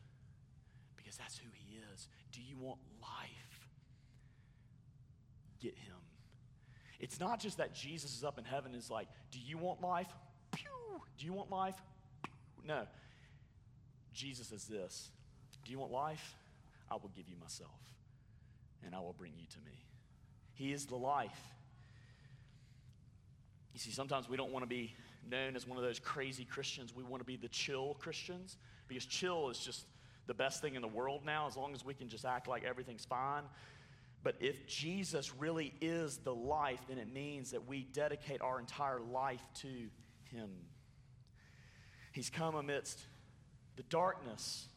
Because 0.96 1.16
that's 1.16 1.36
who 1.38 1.48
He 1.52 1.78
is. 1.92 2.08
Do 2.32 2.40
you 2.40 2.56
want 2.56 2.78
life? 3.00 3.68
Get 5.60 5.76
Him. 5.76 5.96
It's 7.00 7.20
not 7.20 7.40
just 7.40 7.58
that 7.58 7.74
Jesus 7.74 8.16
is 8.16 8.24
up 8.24 8.38
in 8.38 8.44
heaven 8.44 8.74
is 8.74 8.90
like, 8.90 9.08
do 9.30 9.38
you 9.38 9.58
want 9.58 9.82
life? 9.82 10.08
Pew! 10.52 10.70
Do 11.18 11.26
you 11.26 11.32
want 11.32 11.50
life? 11.50 11.76
Pew! 12.22 12.32
No. 12.66 12.86
Jesus 14.14 14.50
is 14.50 14.64
this 14.64 15.10
do 15.66 15.72
you 15.72 15.78
want 15.78 15.92
life? 15.92 16.34
I 16.90 16.94
will 16.94 17.10
give 17.16 17.28
you 17.28 17.34
myself, 17.40 17.70
and 18.84 18.94
I 18.94 19.00
will 19.00 19.14
bring 19.18 19.32
you 19.36 19.46
to 19.50 19.58
me. 19.66 19.84
He 20.54 20.72
is 20.72 20.86
the 20.86 20.96
life. 20.96 21.40
You 23.74 23.80
see, 23.80 23.90
sometimes 23.90 24.28
we 24.28 24.36
don't 24.36 24.52
want 24.52 24.62
to 24.62 24.68
be 24.68 24.94
known 25.28 25.56
as 25.56 25.66
one 25.66 25.76
of 25.76 25.82
those 25.82 25.98
crazy 25.98 26.44
Christians. 26.44 26.94
We 26.94 27.02
want 27.02 27.20
to 27.20 27.26
be 27.26 27.36
the 27.36 27.48
chill 27.48 27.96
Christians 27.98 28.56
because 28.86 29.04
chill 29.04 29.50
is 29.50 29.58
just 29.58 29.86
the 30.28 30.34
best 30.34 30.62
thing 30.62 30.76
in 30.76 30.82
the 30.82 30.88
world 30.88 31.22
now, 31.26 31.48
as 31.48 31.56
long 31.56 31.74
as 31.74 31.84
we 31.84 31.94
can 31.94 32.08
just 32.08 32.24
act 32.24 32.46
like 32.46 32.64
everything's 32.64 33.04
fine. 33.04 33.42
But 34.22 34.36
if 34.40 34.66
Jesus 34.66 35.34
really 35.34 35.74
is 35.80 36.18
the 36.18 36.34
life, 36.34 36.80
then 36.88 36.98
it 36.98 37.12
means 37.12 37.50
that 37.50 37.66
we 37.66 37.82
dedicate 37.92 38.40
our 38.40 38.60
entire 38.60 39.00
life 39.00 39.42
to 39.62 39.68
Him. 40.30 40.50
He's 42.12 42.30
come 42.30 42.54
amidst 42.54 43.00
the 43.76 43.82
darkness 43.84 44.68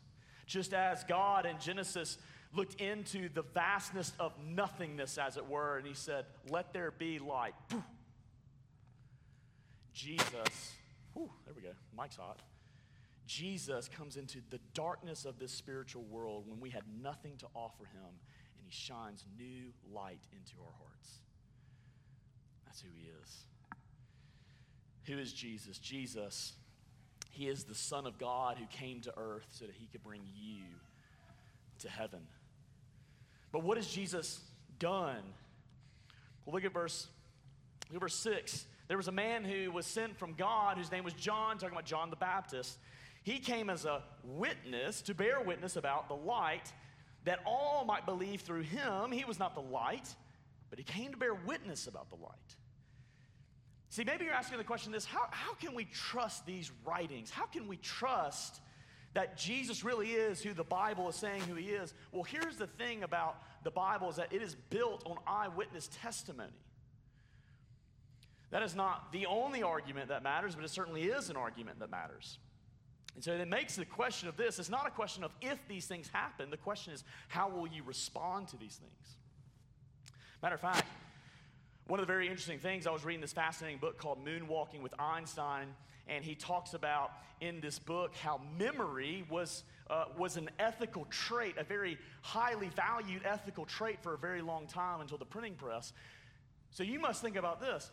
just 0.50 0.74
as 0.74 1.04
God 1.04 1.46
in 1.46 1.58
Genesis 1.60 2.18
looked 2.54 2.82
into 2.82 3.30
the 3.30 3.44
vastness 3.54 4.12
of 4.20 4.34
nothingness, 4.44 5.20
as 5.20 5.38
it 5.38 5.48
were, 5.48 5.78
and 5.78 5.86
he 5.86 5.94
said, 5.94 6.26
Let 6.50 6.74
there 6.74 6.92
be 6.92 7.20
light. 7.20 7.54
Jesus, 9.94 10.74
whew, 11.14 11.30
there 11.46 11.54
we 11.56 11.62
go, 11.62 11.74
mic's 11.96 12.16
hot. 12.16 12.40
Jesus 13.28 13.88
comes 13.88 14.18
into 14.18 14.40
the 14.50 14.60
darkness 14.74 15.24
of 15.26 15.38
this 15.38 15.52
spiritual 15.52 16.04
world 16.04 16.46
when 16.48 16.60
we 16.60 16.72
had 16.72 16.84
nothing 17.02 17.38
to 17.38 17.46
offer 17.54 17.86
him, 17.86 18.10
and 18.58 18.66
he 18.66 18.72
shines 18.72 19.24
new 19.38 19.72
light 19.94 20.22
into 20.32 20.54
our 20.66 20.74
hearts. 20.80 21.20
That's 22.66 22.82
who 22.82 22.88
he 22.92 23.08
is. 23.22 23.44
Who 25.06 25.20
is 25.20 25.32
Jesus? 25.32 25.78
Jesus 25.78 26.54
He 27.30 27.48
is 27.48 27.64
the 27.64 27.76
Son 27.76 28.06
of 28.06 28.18
God 28.18 28.58
who 28.58 28.66
came 28.66 29.02
to 29.02 29.14
earth 29.18 29.48
so 29.52 29.66
that 29.66 29.76
he 29.76 29.88
could 29.88 30.04
bring 30.04 30.22
you 30.36 30.64
to 31.80 31.90
heaven. 31.90 32.20
But 33.52 33.64
what 33.64 33.78
has 33.78 33.88
Jesus 33.88 34.42
done? 34.78 35.22
Well, 36.46 36.54
look 36.54 36.66
at 36.66 36.74
verse, 36.74 37.08
look 37.90 37.96
at 37.96 38.02
verse 38.02 38.16
6. 38.16 38.66
There 38.88 38.98
was 38.98 39.08
a 39.08 39.14
man 39.14 39.44
who 39.44 39.72
was 39.72 39.86
sent 39.86 40.18
from 40.18 40.34
God 40.34 40.78
whose 40.78 40.92
name 40.92 41.04
was 41.04 41.14
John, 41.14 41.58
talking 41.58 41.76
about 41.76 41.86
John 41.86 42.10
the 42.10 42.16
Baptist. 42.16 42.78
He 43.24 43.40
came 43.40 43.70
as 43.70 43.86
a 43.86 44.02
witness 44.24 45.02
to 45.04 45.14
bear 45.14 45.42
witness 45.42 45.76
about 45.76 46.08
the 46.08 46.16
light 46.16 46.74
that 47.26 47.40
all 47.46 47.86
might 47.86 48.06
believe 48.06 48.42
through 48.42 48.62
him. 48.62 49.12
He 49.12 49.26
was 49.26 49.40
not 49.40 49.54
the 49.54 49.62
light, 49.62 50.08
but 50.70 50.80
he 50.80 50.86
came 50.86 51.12
to 51.12 51.18
bear 51.18 51.34
witness 51.34 51.88
about 51.88 52.10
the 52.10 52.16
light. 52.16 52.56
See, 53.90 54.04
maybe 54.04 54.26
you're 54.26 54.34
asking 54.34 54.60
the 54.60 54.64
question 54.64 54.92
this 54.92 55.06
how, 55.06 55.28
how 55.32 55.54
can 55.56 55.74
we 55.74 55.86
trust 55.86 56.46
these 56.46 56.72
writings? 56.86 57.32
How 57.32 57.46
can 57.46 57.68
we 57.68 57.78
trust 57.78 58.62
that 59.16 59.36
Jesus 59.36 59.84
really 59.84 60.12
is 60.12 60.42
who 60.42 60.54
the 60.54 60.64
Bible 60.64 61.10
is 61.10 61.16
saying 61.16 61.42
who 61.42 61.56
he 61.56 61.70
is? 61.70 61.94
Well, 62.12 62.24
here's 62.24 62.58
the 62.58 62.68
thing 62.68 63.04
about 63.04 63.42
the 63.64 63.72
Bible 63.72 64.10
is 64.10 64.18
that 64.18 64.32
it 64.32 64.44
is 64.44 64.56
built 64.70 65.04
on 65.08 65.18
eyewitness 65.26 65.90
testimony. 66.02 66.52
That 68.52 68.64
is 68.64 68.76
not 68.76 69.12
the 69.12 69.26
only 69.26 69.64
argument 69.64 70.10
that 70.10 70.24
matters, 70.24 70.56
but 70.56 70.64
it 70.64 70.70
certainly 70.70 71.04
is 71.04 71.30
an 71.30 71.36
argument 71.36 71.80
that 71.80 71.90
matters. 71.90 72.38
And 73.16 73.24
so 73.24 73.34
it 73.34 73.48
makes 73.48 73.76
the 73.76 73.86
question 73.86 74.30
of 74.30 74.38
this 74.38 74.60
it's 74.60 74.70
not 74.70 74.88
a 74.88 74.92
question 74.92 75.24
of 75.24 75.32
if 75.42 75.58
these 75.68 75.88
things 75.88 76.08
happen, 76.14 76.52
the 76.52 76.58
question 76.58 76.94
is 76.94 77.04
how 77.28 77.50
will 77.50 77.68
you 77.68 77.84
respond 77.84 78.48
to 78.50 78.58
these 78.58 78.76
things? 78.76 79.18
Matter 80.42 80.56
of 80.56 80.62
fact, 80.62 80.86
one 81.90 82.00
of 82.00 82.06
the 82.06 82.14
very 82.14 82.28
interesting 82.28 82.60
things, 82.60 82.86
I 82.86 82.92
was 82.92 83.04
reading 83.04 83.20
this 83.20 83.34
fascinating 83.34 83.80
book 83.80 83.98
called 83.98 84.24
Moonwalking 84.24 84.84
with 84.84 84.94
Einstein, 85.00 85.74
and 86.08 86.24
he 86.24 86.36
talks 86.36 86.76
about 86.76 87.14
in 87.42 87.60
this 87.62 87.80
book 87.80 88.16
how 88.16 88.40
memory 88.60 89.26
was, 89.28 89.64
uh, 89.90 90.06
was 90.16 90.38
an 90.38 90.52
ethical 90.60 91.06
trait, 91.10 91.56
a 91.58 91.64
very 91.64 91.98
highly 92.22 92.70
valued 92.76 93.24
ethical 93.26 93.66
trait 93.66 94.04
for 94.04 94.14
a 94.14 94.20
very 94.20 94.44
long 94.44 94.68
time 94.68 95.02
until 95.02 95.18
the 95.18 95.26
printing 95.26 95.56
press. 95.56 95.92
So 96.70 96.84
you 96.84 97.00
must 97.00 97.24
think 97.24 97.36
about 97.36 97.60
this. 97.60 97.90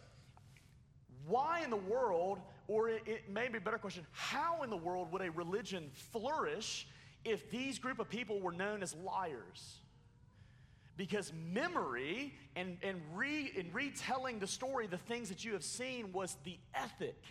Why 1.27 1.63
in 1.65 1.71
the 1.71 1.77
world, 1.77 2.39
or 2.69 2.91
it, 2.91 3.03
it 3.07 3.31
may 3.31 3.49
be 3.49 3.57
a 3.57 3.63
better 3.63 3.79
question, 3.79 4.07
how 4.13 4.63
in 4.63 4.69
the 4.69 4.77
world 4.77 5.11
would 5.11 5.23
a 5.23 5.31
religion 5.31 5.91
flourish 6.13 6.87
if 7.25 7.51
these 7.51 7.79
group 7.79 7.99
of 7.99 8.11
people 8.11 8.43
were 8.43 8.53
known 8.53 8.83
as 8.83 8.95
liars? 8.95 9.81
Because 10.97 11.33
memory 11.53 12.35
and, 12.55 12.79
and, 12.83 13.01
re, 13.15 13.53
and 13.59 13.75
retelling 13.75 14.39
the 14.39 14.47
story, 14.47 14.87
the 14.87 14.97
things 14.97 15.29
that 15.29 15.45
you 15.45 15.53
have 15.53 15.65
seen, 15.65 16.13
was 16.13 16.37
the 16.45 16.59
ethic. 16.75 17.23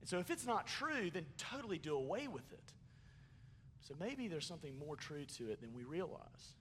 And 0.00 0.08
so 0.08 0.18
if 0.18 0.30
it's 0.30 0.46
not 0.46 0.66
true, 0.66 1.10
then 1.10 1.24
totally 1.38 1.78
do 1.78 1.94
away 1.94 2.28
with 2.28 2.52
it. 2.52 2.72
So 3.82 3.94
maybe 3.98 4.28
there's 4.28 4.46
something 4.46 4.78
more 4.78 4.96
true 4.96 5.24
to 5.38 5.50
it 5.50 5.60
than 5.60 5.72
we 5.74 5.84
realize. 5.84 6.54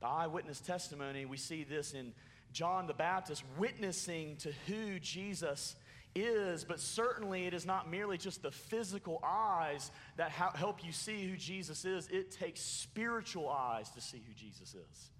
The 0.00 0.06
eyewitness 0.06 0.60
testimony, 0.60 1.24
we 1.26 1.36
see 1.36 1.64
this 1.64 1.92
in 1.92 2.14
John 2.52 2.86
the 2.86 2.94
Baptist 2.94 3.42
witnessing 3.58 4.36
to 4.38 4.52
who 4.66 4.98
Jesus 4.98 5.76
is, 6.22 6.64
but 6.64 6.80
certainly 6.80 7.46
it 7.46 7.54
is 7.54 7.66
not 7.66 7.90
merely 7.90 8.18
just 8.18 8.42
the 8.42 8.50
physical 8.50 9.20
eyes 9.24 9.90
that 10.16 10.30
help 10.30 10.84
you 10.84 10.92
see 10.92 11.26
who 11.28 11.36
Jesus 11.36 11.84
is. 11.84 12.08
It 12.08 12.30
takes 12.30 12.60
spiritual 12.60 13.48
eyes 13.48 13.90
to 13.90 14.00
see 14.00 14.22
who 14.26 14.34
Jesus 14.34 14.74
is. 14.74 15.10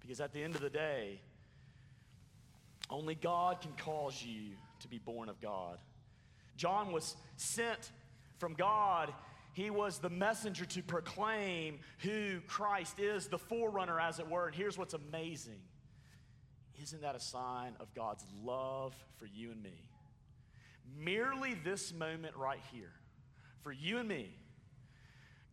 Because 0.00 0.20
at 0.20 0.32
the 0.32 0.42
end 0.42 0.54
of 0.54 0.60
the 0.60 0.70
day, 0.70 1.20
only 2.90 3.14
God 3.14 3.60
can 3.60 3.72
cause 3.72 4.22
you 4.22 4.50
to 4.80 4.88
be 4.88 4.98
born 4.98 5.28
of 5.28 5.40
God. 5.40 5.78
John 6.56 6.92
was 6.92 7.16
sent 7.36 7.90
from 8.38 8.54
God. 8.54 9.12
He 9.52 9.70
was 9.70 9.98
the 9.98 10.10
messenger 10.10 10.64
to 10.64 10.82
proclaim 10.82 11.78
who 11.98 12.40
Christ 12.46 12.98
is, 12.98 13.28
the 13.28 13.38
forerunner, 13.38 14.00
as 14.00 14.18
it 14.18 14.28
were. 14.28 14.46
And 14.46 14.54
here's 14.54 14.76
what's 14.76 14.94
amazing 14.94 15.60
isn't 16.82 17.02
that 17.02 17.14
a 17.14 17.20
sign 17.20 17.74
of 17.78 17.94
God's 17.94 18.24
love 18.42 18.94
for 19.18 19.26
you 19.26 19.52
and 19.52 19.62
me? 19.62 19.91
Merely 20.98 21.54
this 21.54 21.92
moment 21.92 22.36
right 22.36 22.60
here, 22.72 22.92
for 23.62 23.72
you 23.72 23.98
and 23.98 24.08
me, 24.08 24.34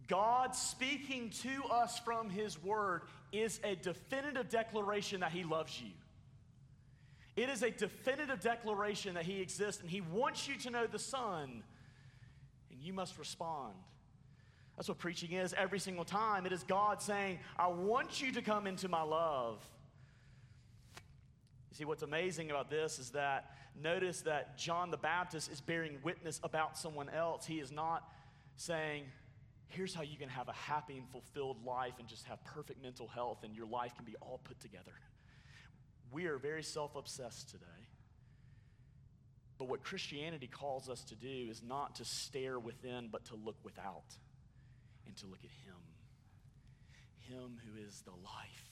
God 0.07 0.55
speaking 0.55 1.29
to 1.41 1.63
us 1.71 1.99
from 1.99 2.29
His 2.29 2.61
Word 2.61 3.03
is 3.31 3.59
a 3.63 3.75
definitive 3.75 4.49
declaration 4.49 5.19
that 5.19 5.31
He 5.31 5.43
loves 5.43 5.79
you. 5.81 5.91
It 7.35 7.49
is 7.49 7.61
a 7.63 7.71
definitive 7.71 8.41
declaration 8.41 9.13
that 9.13 9.23
He 9.23 9.39
exists 9.39 9.81
and 9.81 9.89
He 9.89 10.01
wants 10.01 10.47
you 10.47 10.55
to 10.57 10.69
know 10.71 10.87
the 10.87 10.99
Son, 10.99 11.63
and 12.71 12.79
you 12.81 12.91
must 12.91 13.17
respond. 13.17 13.73
That's 14.75 14.87
what 14.87 14.97
preaching 14.97 15.33
is 15.33 15.53
every 15.57 15.79
single 15.79 16.05
time. 16.05 16.45
It 16.45 16.53
is 16.53 16.63
God 16.63 17.01
saying, 17.01 17.39
I 17.57 17.67
want 17.67 18.21
you 18.21 18.31
to 18.31 18.41
come 18.41 18.65
into 18.65 18.87
my 18.87 19.01
love. 19.01 19.59
You 21.69 21.75
see, 21.75 21.85
what's 21.85 22.01
amazing 22.01 22.49
about 22.49 22.69
this 22.69 22.97
is 22.97 23.09
that 23.11 23.51
notice 23.81 24.21
that 24.21 24.57
John 24.57 24.91
the 24.91 24.97
Baptist 24.97 25.51
is 25.51 25.61
bearing 25.61 25.97
witness 26.03 26.39
about 26.43 26.77
someone 26.77 27.09
else. 27.09 27.45
He 27.45 27.59
is 27.59 27.71
not 27.71 28.03
saying, 28.55 29.03
here's 29.67 29.93
how 29.93 30.01
you 30.01 30.17
can 30.17 30.29
have 30.29 30.47
a 30.47 30.53
happy 30.53 30.97
and 30.97 31.07
fulfilled 31.09 31.63
life 31.65 31.93
and 31.99 32.07
just 32.07 32.25
have 32.25 32.43
perfect 32.43 32.81
mental 32.81 33.07
health 33.07 33.43
and 33.43 33.55
your 33.55 33.67
life 33.67 33.95
can 33.95 34.05
be 34.05 34.15
all 34.21 34.39
put 34.43 34.59
together. 34.59 34.93
We 36.11 36.25
are 36.25 36.37
very 36.37 36.63
self 36.63 36.95
obsessed 36.95 37.49
today. 37.49 37.65
But 39.57 39.67
what 39.67 39.83
Christianity 39.83 40.47
calls 40.47 40.89
us 40.89 41.03
to 41.03 41.15
do 41.15 41.47
is 41.49 41.61
not 41.61 41.95
to 41.95 42.05
stare 42.05 42.57
within, 42.57 43.09
but 43.11 43.25
to 43.25 43.35
look 43.35 43.57
without 43.63 44.15
and 45.05 45.15
to 45.17 45.27
look 45.27 45.43
at 45.43 45.51
Him. 45.65 45.75
Him 47.27 47.59
who 47.65 47.85
is 47.85 48.01
the 48.05 48.11
life 48.11 48.68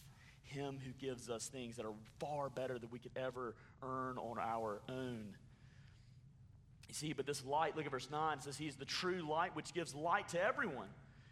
him 0.48 0.80
who 0.84 0.92
gives 0.94 1.30
us 1.30 1.48
things 1.48 1.76
that 1.78 1.86
are 1.86 1.94
far 2.20 2.50
better 2.50 2.80
than 2.80 2.90
we 2.92 3.00
could 3.00 3.12
ever 3.16 3.56
earn 3.84 4.18
on 4.18 4.38
our 4.40 4.82
own. 4.90 5.36
You 6.88 6.94
see, 6.94 7.14
but 7.14 7.26
this 7.26 7.44
light, 7.46 7.76
look 7.76 7.86
at 7.86 7.92
verse 7.92 8.10
9, 8.10 8.42
says 8.42 8.58
he's 8.58 8.76
the 8.76 8.86
true 8.86 9.22
light 9.30 9.56
which 9.56 9.74
gives 9.74 9.94
light 9.94 10.30
to 10.30 10.42
everyone. 10.42 10.88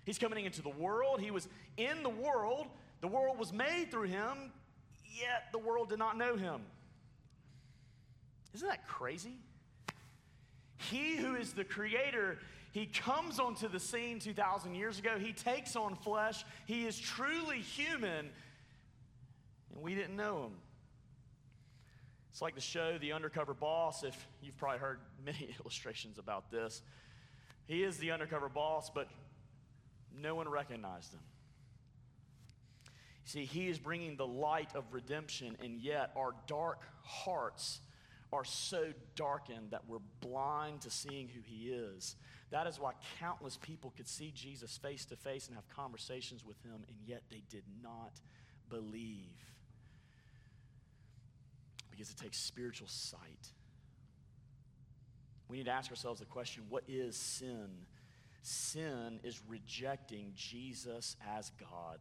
He's 0.05 0.19
coming 0.19 0.45
into 0.45 0.61
the 0.61 0.69
world. 0.69 1.19
He 1.19 1.31
was 1.31 1.47
in 1.77 2.03
the 2.03 2.09
world. 2.09 2.67
The 3.01 3.07
world 3.07 3.39
was 3.39 3.51
made 3.51 3.91
through 3.91 4.07
him, 4.07 4.51
yet 5.19 5.45
the 5.51 5.59
world 5.59 5.89
did 5.89 5.99
not 5.99 6.17
know 6.17 6.35
him. 6.35 6.61
Isn't 8.53 8.67
that 8.67 8.87
crazy? 8.87 9.37
He 10.77 11.15
who 11.15 11.35
is 11.35 11.53
the 11.53 11.63
creator, 11.63 12.37
he 12.71 12.85
comes 12.85 13.39
onto 13.39 13.67
the 13.67 13.79
scene 13.79 14.19
2,000 14.19 14.75
years 14.75 14.99
ago. 14.99 15.17
He 15.19 15.33
takes 15.33 15.75
on 15.75 15.95
flesh. 15.95 16.45
He 16.65 16.85
is 16.85 16.99
truly 16.99 17.59
human, 17.59 18.29
and 19.75 19.83
we 19.83 19.93
didn't 19.93 20.15
know 20.15 20.45
him. 20.45 20.53
It's 22.31 22.41
like 22.41 22.55
the 22.55 22.61
show 22.61 22.97
The 22.97 23.13
Undercover 23.13 23.53
Boss, 23.53 24.03
if 24.03 24.27
you've 24.41 24.57
probably 24.57 24.79
heard 24.79 24.99
many 25.23 25.55
illustrations 25.61 26.17
about 26.17 26.49
this. 26.51 26.81
He 27.67 27.83
is 27.83 27.97
the 27.97 28.11
undercover 28.11 28.49
boss, 28.49 28.89
but 28.89 29.07
no 30.21 30.35
one 30.35 30.47
recognized 30.47 31.13
him. 31.13 31.21
See, 33.23 33.45
he 33.45 33.69
is 33.69 33.79
bringing 33.79 34.17
the 34.17 34.27
light 34.27 34.69
of 34.75 34.83
redemption, 34.91 35.57
and 35.63 35.79
yet 35.79 36.11
our 36.15 36.35
dark 36.45 36.81
hearts 37.03 37.79
are 38.31 38.45
so 38.45 38.93
darkened 39.15 39.71
that 39.71 39.83
we're 39.87 39.97
blind 40.21 40.81
to 40.81 40.91
seeing 40.91 41.27
who 41.27 41.39
he 41.43 41.69
is. 41.69 42.15
That 42.51 42.67
is 42.67 42.79
why 42.79 42.91
countless 43.19 43.57
people 43.57 43.93
could 43.97 44.07
see 44.07 44.31
Jesus 44.35 44.77
face 44.77 45.05
to 45.05 45.15
face 45.15 45.47
and 45.47 45.55
have 45.55 45.67
conversations 45.69 46.45
with 46.45 46.61
him, 46.63 46.83
and 46.87 46.97
yet 47.03 47.23
they 47.31 47.41
did 47.49 47.63
not 47.81 48.19
believe 48.69 49.54
because 51.95 52.11
it 52.11 52.17
takes 52.17 52.37
spiritual 52.37 52.87
sight. 52.87 53.49
We 55.47 55.57
need 55.57 55.65
to 55.65 55.71
ask 55.71 55.89
ourselves 55.89 56.19
the 56.19 56.25
question 56.25 56.63
what 56.69 56.83
is 56.87 57.15
sin? 57.15 57.69
Sin 58.41 59.19
is 59.23 59.41
rejecting 59.47 60.31
Jesus 60.35 61.15
as 61.37 61.51
God, 61.59 61.99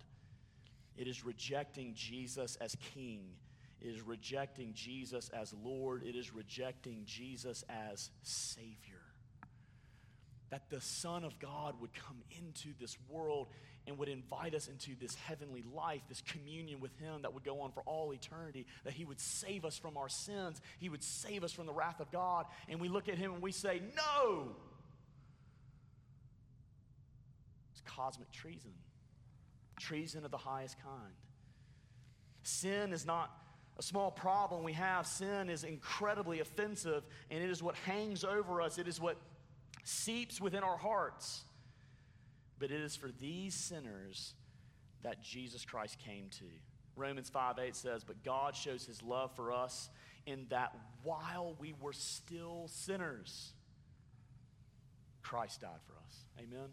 it 0.96 1.08
is 1.08 1.24
rejecting 1.24 1.94
Jesus 1.94 2.56
as 2.60 2.76
King. 2.94 3.20
It 3.80 3.88
is 3.88 4.00
rejecting 4.00 4.72
Jesus 4.72 5.28
as 5.28 5.52
Lord. 5.62 6.04
It 6.04 6.16
is 6.16 6.32
rejecting 6.32 7.02
Jesus 7.04 7.64
as 7.68 8.10
Savior. 8.22 9.03
That 10.54 10.70
the 10.70 10.80
Son 10.80 11.24
of 11.24 11.36
God 11.40 11.74
would 11.80 11.92
come 11.94 12.18
into 12.38 12.68
this 12.80 12.96
world 13.08 13.48
and 13.88 13.98
would 13.98 14.08
invite 14.08 14.54
us 14.54 14.68
into 14.68 14.92
this 15.00 15.16
heavenly 15.16 15.64
life, 15.74 16.02
this 16.08 16.20
communion 16.20 16.78
with 16.78 16.96
Him 17.00 17.22
that 17.22 17.34
would 17.34 17.42
go 17.42 17.62
on 17.62 17.72
for 17.72 17.82
all 17.86 18.14
eternity, 18.14 18.64
that 18.84 18.92
He 18.92 19.04
would 19.04 19.18
save 19.18 19.64
us 19.64 19.76
from 19.76 19.96
our 19.96 20.08
sins, 20.08 20.60
He 20.78 20.88
would 20.88 21.02
save 21.02 21.42
us 21.42 21.50
from 21.50 21.66
the 21.66 21.72
wrath 21.72 21.98
of 21.98 22.12
God. 22.12 22.46
And 22.68 22.80
we 22.80 22.88
look 22.88 23.08
at 23.08 23.18
Him 23.18 23.32
and 23.32 23.42
we 23.42 23.50
say, 23.50 23.82
No! 23.96 24.54
It's 27.72 27.82
cosmic 27.84 28.30
treason, 28.30 28.74
treason 29.80 30.24
of 30.24 30.30
the 30.30 30.38
highest 30.38 30.76
kind. 30.84 31.14
Sin 32.44 32.92
is 32.92 33.04
not 33.04 33.36
a 33.76 33.82
small 33.82 34.12
problem 34.12 34.62
we 34.62 34.74
have. 34.74 35.04
Sin 35.04 35.50
is 35.50 35.64
incredibly 35.64 36.38
offensive, 36.38 37.02
and 37.28 37.42
it 37.42 37.50
is 37.50 37.60
what 37.60 37.74
hangs 37.74 38.22
over 38.22 38.62
us, 38.62 38.78
it 38.78 38.86
is 38.86 39.00
what 39.00 39.16
seeps 39.84 40.40
within 40.40 40.62
our 40.62 40.76
hearts. 40.76 41.44
But 42.58 42.70
it 42.70 42.80
is 42.80 42.96
for 42.96 43.10
these 43.20 43.54
sinners 43.54 44.34
that 45.02 45.22
Jesus 45.22 45.64
Christ 45.64 45.98
came 45.98 46.28
to. 46.38 46.44
Romans 46.96 47.28
5 47.28 47.58
8 47.58 47.76
says, 47.76 48.04
But 48.04 48.22
God 48.24 48.54
shows 48.56 48.84
his 48.86 49.02
love 49.02 49.34
for 49.36 49.52
us 49.52 49.90
in 50.26 50.46
that 50.50 50.74
while 51.02 51.54
we 51.58 51.74
were 51.80 51.92
still 51.92 52.68
sinners, 52.68 53.52
Christ 55.22 55.60
died 55.60 55.80
for 55.86 55.94
us. 56.06 56.16
Amen. 56.38 56.68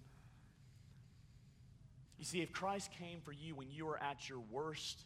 You 2.17 2.25
see, 2.25 2.41
if 2.41 2.51
Christ 2.51 2.91
came 2.99 3.19
for 3.19 3.31
you 3.31 3.55
when 3.55 3.71
you 3.71 3.85
were 3.85 4.01
at 4.01 4.29
your 4.29 4.41
worst, 4.51 5.05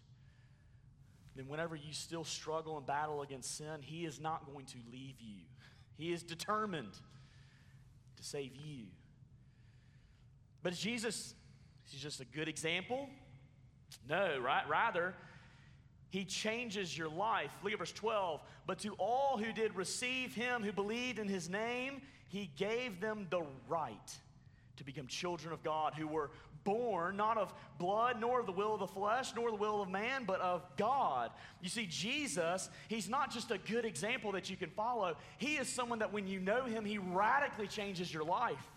then 1.35 1.47
whenever 1.47 1.75
you 1.75 1.93
still 1.93 2.25
struggle 2.25 2.77
and 2.77 2.85
battle 2.85 3.21
against 3.21 3.57
sin, 3.57 3.77
He 3.81 4.05
is 4.05 4.19
not 4.19 4.45
going 4.51 4.65
to 4.65 4.77
leave 4.91 5.15
you. 5.19 5.43
He 5.97 6.11
is 6.11 6.23
determined 6.23 6.99
to 8.17 8.23
save 8.23 8.55
you. 8.55 8.85
But 10.63 10.73
is 10.73 10.79
Jesus, 10.79 11.35
he's 11.89 12.01
just 12.01 12.21
a 12.21 12.25
good 12.25 12.47
example? 12.47 13.09
No, 14.09 14.39
right? 14.39 14.67
Rather, 14.67 15.13
he 16.09 16.25
changes 16.25 16.97
your 16.97 17.09
life. 17.09 17.51
Look 17.63 17.73
at 17.73 17.79
verse 17.79 17.91
12. 17.91 18.41
But 18.65 18.79
to 18.79 18.93
all 18.93 19.37
who 19.37 19.51
did 19.51 19.75
receive 19.75 20.33
him, 20.33 20.63
who 20.63 20.71
believed 20.71 21.19
in 21.19 21.27
his 21.27 21.49
name, 21.49 22.01
he 22.29 22.49
gave 22.55 22.99
them 22.99 23.27
the 23.29 23.43
right 23.67 24.17
to 24.77 24.83
become 24.83 25.07
children 25.07 25.53
of 25.53 25.63
God, 25.63 25.93
who 25.93 26.07
were 26.07 26.31
born 26.65 27.15
not 27.15 27.37
of 27.37 27.53
blood, 27.79 28.19
nor 28.19 28.41
of 28.41 28.45
the 28.45 28.51
will 28.51 28.73
of 28.73 28.81
the 28.81 28.87
flesh, 28.87 29.31
nor 29.33 29.49
the 29.49 29.55
will 29.55 29.81
of 29.81 29.89
man, 29.89 30.25
but 30.25 30.41
of 30.41 30.65
God. 30.75 31.31
You 31.61 31.69
see, 31.69 31.85
Jesus, 31.85 32.69
he's 32.89 33.07
not 33.07 33.31
just 33.31 33.51
a 33.51 33.57
good 33.57 33.85
example 33.85 34.33
that 34.33 34.49
you 34.49 34.57
can 34.57 34.69
follow, 34.71 35.15
he 35.37 35.55
is 35.55 35.69
someone 35.69 35.99
that 35.99 36.11
when 36.11 36.27
you 36.27 36.41
know 36.41 36.65
him, 36.65 36.83
he 36.83 36.97
radically 36.97 37.67
changes 37.67 38.13
your 38.13 38.25
life. 38.25 38.67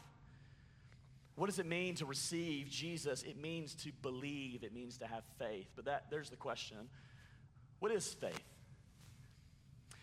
What 1.35 1.46
does 1.46 1.59
it 1.59 1.66
mean 1.66 1.94
to 1.96 2.07
receive 2.07 2.68
Jesus? 2.68 3.22
It 3.22 3.40
means 3.40 3.74
to 3.77 3.90
believe, 4.03 4.62
it 4.62 4.74
means 4.74 4.98
to 4.98 5.07
have 5.07 5.22
faith. 5.38 5.68
But 5.74 5.87
that, 5.87 6.07
there's 6.11 6.31
the 6.31 6.37
question 6.37 6.77
what 7.81 7.92
is 7.92 8.12
faith? 8.12 8.42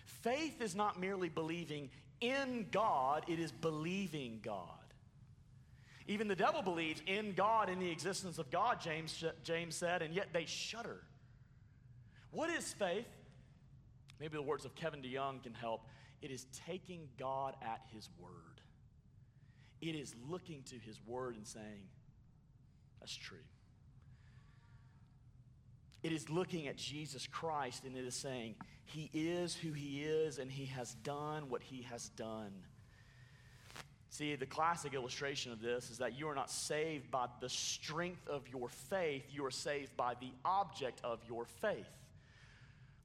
Faith 0.05 0.61
is 0.61 0.75
not 0.75 0.99
merely 0.99 1.29
believing 1.29 1.89
in 2.21 2.67
God, 2.71 3.25
it 3.27 3.39
is 3.39 3.51
believing 3.51 4.39
God. 4.41 4.84
Even 6.07 6.27
the 6.27 6.35
devil 6.35 6.61
believes 6.61 7.01
in 7.07 7.33
God, 7.33 7.69
in 7.69 7.79
the 7.79 7.89
existence 7.89 8.37
of 8.37 8.51
God, 8.51 8.79
James, 8.79 9.23
James 9.43 9.75
said, 9.75 10.01
and 10.01 10.13
yet 10.13 10.27
they 10.33 10.45
shudder. 10.45 11.01
What 12.31 12.49
is 12.49 12.73
faith? 12.73 13.07
Maybe 14.19 14.37
the 14.37 14.43
words 14.43 14.65
of 14.65 14.75
Kevin 14.75 15.01
DeYoung 15.01 15.41
can 15.43 15.53
help. 15.53 15.87
It 16.21 16.31
is 16.31 16.45
taking 16.65 17.07
God 17.17 17.55
at 17.61 17.81
his 17.91 18.09
word. 18.19 18.61
It 19.81 19.95
is 19.95 20.15
looking 20.29 20.63
to 20.69 20.75
his 20.75 20.99
word 21.05 21.35
and 21.35 21.45
saying, 21.45 21.89
That's 22.99 23.15
true. 23.15 23.37
It 26.05 26.11
is 26.11 26.29
looking 26.29 26.67
at 26.67 26.77
Jesus 26.77 27.25
Christ 27.25 27.83
and 27.83 27.97
it 27.97 28.05
is 28.05 28.13
saying, 28.13 28.53
He 28.85 29.09
is 29.11 29.55
who 29.55 29.71
He 29.71 30.03
is 30.03 30.37
and 30.37 30.51
He 30.51 30.65
has 30.65 30.93
done 30.93 31.49
what 31.49 31.63
He 31.63 31.81
has 31.81 32.09
done. 32.09 32.51
See, 34.15 34.37
the 34.37 34.45
classic 34.45 34.93
illustration 34.93 35.51
of 35.51 35.59
this 35.59 35.89
is 35.89 35.97
that 35.97 36.17
you 36.17 36.29
are 36.29 36.35
not 36.35 36.49
saved 36.49 37.11
by 37.11 37.25
the 37.41 37.49
strength 37.49 38.25
of 38.29 38.47
your 38.47 38.69
faith, 38.69 39.25
you 39.29 39.43
are 39.43 39.51
saved 39.51 39.97
by 39.97 40.13
the 40.21 40.29
object 40.45 41.01
of 41.03 41.19
your 41.27 41.43
faith. 41.43 41.89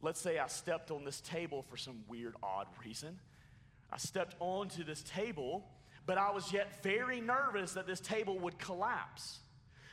Let's 0.02 0.20
say 0.20 0.38
I 0.38 0.46
stepped 0.46 0.92
on 0.92 1.04
this 1.04 1.20
table 1.20 1.62
for 1.68 1.76
some 1.76 2.04
weird, 2.06 2.36
odd 2.44 2.68
reason. 2.84 3.18
I 3.92 3.96
stepped 3.96 4.36
onto 4.38 4.84
this 4.84 5.02
table, 5.02 5.66
but 6.06 6.16
I 6.16 6.30
was 6.30 6.52
yet 6.52 6.80
very 6.80 7.20
nervous 7.20 7.72
that 7.72 7.88
this 7.88 7.98
table 7.98 8.38
would 8.38 8.60
collapse. 8.60 9.40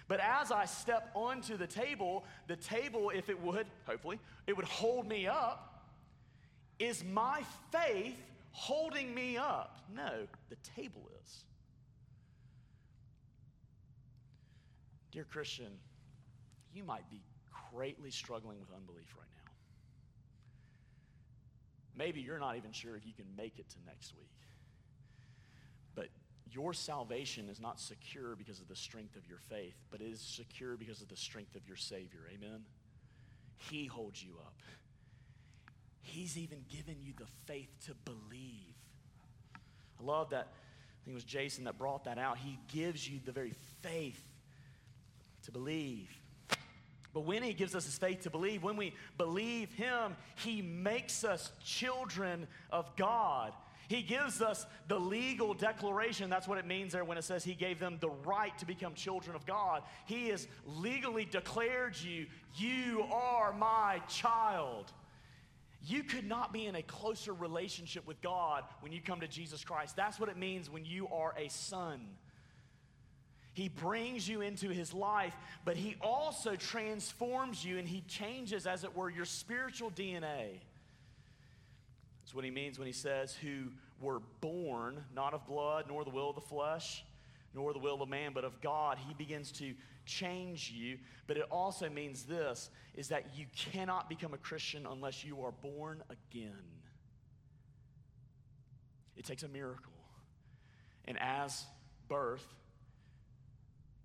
But 0.08 0.20
as 0.20 0.52
I 0.52 0.66
step 0.66 1.10
onto 1.16 1.58
the 1.58 1.66
table, 1.66 2.26
the 2.46 2.58
table, 2.58 3.10
if 3.10 3.28
it 3.30 3.42
would, 3.42 3.66
hopefully, 3.88 4.20
it 4.46 4.56
would 4.56 4.68
hold 4.68 5.08
me 5.08 5.26
up. 5.26 5.84
Is 6.78 7.04
my 7.04 7.42
faith 7.72 8.14
holding 8.58 9.14
me 9.14 9.38
up. 9.38 9.78
No, 9.96 10.26
the 10.50 10.56
table 10.76 11.08
is. 11.24 11.44
Dear 15.12 15.26
Christian, 15.32 15.72
you 16.74 16.84
might 16.84 17.08
be 17.12 17.22
greatly 17.72 18.10
struggling 18.10 18.60
with 18.60 18.70
unbelief 18.76 19.16
right 19.16 19.28
now. 19.46 19.52
Maybe 21.96 22.20
you're 22.20 22.40
not 22.40 22.58
even 22.58 22.72
sure 22.72 22.96
if 22.96 23.06
you 23.06 23.14
can 23.14 23.26
make 23.38 23.60
it 23.60 23.70
to 23.70 23.76
next 23.86 24.16
week. 24.18 24.26
But 25.94 26.08
your 26.52 26.74
salvation 26.74 27.50
is 27.50 27.62
not 27.62 27.80
secure 27.80 28.36
because 28.36 28.60
of 28.60 28.68
the 28.68 28.76
strength 28.76 29.16
of 29.16 29.28
your 29.28 29.40
faith, 29.40 29.78
but 29.92 30.02
it 30.02 30.08
is 30.08 30.20
secure 30.20 30.78
because 30.78 31.04
of 31.04 31.10
the 31.10 31.16
strength 31.16 31.56
of 31.56 31.68
your 31.68 31.78
Savior. 31.78 32.22
Amen? 32.34 32.62
He 33.70 33.86
holds 33.86 34.24
you 34.24 34.34
up. 34.44 34.56
He's 36.08 36.38
even 36.38 36.64
given 36.70 36.96
you 37.02 37.14
the 37.18 37.28
faith 37.46 37.70
to 37.86 37.94
believe. 38.06 38.76
I 40.00 40.04
love 40.04 40.30
that. 40.32 40.48
I 40.48 41.00
think 41.04 41.14
it 41.14 41.14
was 41.14 41.24
Jason 41.24 41.66
that 41.66 41.78
brought 41.78 42.06
that 42.06 42.18
out. 42.18 42.38
He 42.38 42.60
gives 42.74 43.08
you 43.08 43.20
the 43.24 43.32
very 43.32 43.54
faith 43.82 44.22
to 45.44 45.52
believe. 45.52 46.10
But 47.14 47.22
when 47.22 47.44
He 47.44 47.54
gives 47.54 47.76
us 47.76 47.86
His 47.86 47.98
faith 47.98 48.22
to 48.22 48.30
believe, 48.30 48.64
when 48.64 48.78
we 48.78 48.94
believe 49.18 49.72
Him, 49.74 50.16
He 50.36 50.62
makes 50.62 51.24
us 51.24 51.52
children 51.64 52.48
of 52.72 52.96
God. 52.96 53.54
He 53.88 54.02
gives 54.02 54.42
us 54.42 54.66
the 54.88 55.00
legal 55.00 55.54
declaration. 55.54 56.30
That's 56.30 56.48
what 56.48 56.58
it 56.58 56.66
means 56.66 56.92
there 56.92 57.06
when 57.06 57.18
it 57.18 57.24
says 57.24 57.44
He 57.44 57.54
gave 57.54 57.80
them 57.80 57.98
the 58.02 58.10
right 58.10 58.58
to 58.60 58.66
become 58.66 58.94
children 58.94 59.36
of 59.36 59.46
God. 59.46 59.84
He 60.06 60.28
has 60.30 60.48
legally 60.66 61.26
declared 61.26 61.96
you, 61.98 62.28
you 62.56 63.04
are 63.12 63.54
my 63.54 64.02
child. 64.10 64.92
You 65.86 66.04
could 66.04 66.28
not 66.28 66.52
be 66.52 66.66
in 66.66 66.76
a 66.76 66.82
closer 66.82 67.34
relationship 67.34 68.06
with 68.08 68.22
God 68.22 68.64
when 68.82 68.92
you 68.92 69.02
come 69.02 69.20
to 69.20 69.28
Jesus 69.28 69.64
Christ. 69.64 69.96
That's 69.96 70.20
what 70.20 70.30
it 70.30 70.38
means 70.38 70.70
when 70.70 70.86
you 70.86 71.08
are 71.10 71.34
a 71.38 71.50
son. 71.50 72.02
He 73.54 73.70
brings 73.70 74.30
you 74.30 74.42
into 74.42 74.70
his 74.70 74.94
life, 74.94 75.36
but 75.66 75.76
he 75.76 75.96
also 76.02 76.56
transforms 76.56 77.66
you 77.66 77.80
and 77.80 77.88
he 77.88 78.02
changes, 78.02 78.68
as 78.68 78.84
it 78.84 78.96
were, 78.96 79.10
your 79.10 79.26
spiritual 79.26 79.90
DNA. 79.90 80.60
That's 82.22 82.36
what 82.36 82.44
he 82.44 82.52
means 82.52 82.78
when 82.78 82.86
he 82.86 82.94
says, 82.94 83.34
Who 83.36 83.72
were 84.00 84.20
born 84.42 85.04
not 85.16 85.34
of 85.34 85.48
blood, 85.48 85.86
nor 85.88 86.04
the 86.04 86.12
will 86.12 86.30
of 86.30 86.36
the 86.36 86.42
flesh, 86.42 87.04
nor 87.56 87.74
the 87.74 87.80
will 87.80 88.02
of 88.02 88.10
man, 88.10 88.32
but 88.34 88.44
of 88.44 88.62
God. 88.62 88.98
He 89.08 89.14
begins 89.14 89.52
to 89.54 89.74
change 90.08 90.72
you. 90.72 90.98
But 91.28 91.38
it 91.38 91.46
also 91.52 91.90
means 91.90 92.24
this 92.24 92.70
is 92.96 93.10
that 93.10 93.26
you 93.36 93.46
cannot 93.56 94.10
become 94.10 94.34
a 94.34 94.38
Christian 94.38 94.88
unless 94.90 95.24
you 95.24 95.42
are 95.42 95.52
born 95.52 96.02
again. 96.10 96.64
It 99.16 99.26
takes 99.26 99.44
a 99.44 99.48
miracle. 99.48 99.94
And 101.06 101.18
as 101.22 101.66
birth, 102.08 102.46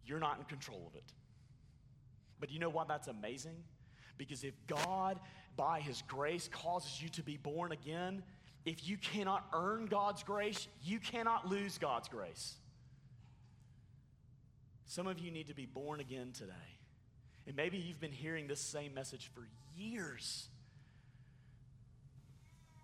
you're 0.04 0.20
not 0.20 0.38
in 0.38 0.44
control 0.44 0.84
of 0.86 0.94
it. 0.96 1.12
But 2.40 2.50
you 2.50 2.58
know 2.58 2.70
why 2.70 2.84
that's 2.86 3.08
amazing? 3.08 3.56
Because 4.18 4.44
if 4.44 4.54
God, 4.66 5.18
by 5.56 5.80
His 5.80 6.02
grace, 6.08 6.48
causes 6.52 7.00
you 7.00 7.08
to 7.10 7.22
be 7.22 7.36
born 7.36 7.72
again, 7.72 8.22
if 8.64 8.86
you 8.86 8.96
cannot 8.96 9.46
earn 9.52 9.86
God's 9.86 10.22
grace, 10.22 10.68
you 10.82 10.98
cannot 10.98 11.48
lose 11.48 11.78
God's 11.78 12.08
grace. 12.08 12.54
Some 14.92 15.06
of 15.06 15.18
you 15.18 15.30
need 15.30 15.48
to 15.48 15.54
be 15.54 15.64
born 15.64 16.00
again 16.00 16.32
today. 16.34 16.52
And 17.46 17.56
maybe 17.56 17.78
you've 17.78 17.98
been 17.98 18.12
hearing 18.12 18.46
this 18.46 18.60
same 18.60 18.92
message 18.92 19.30
for 19.34 19.48
years. 19.74 20.48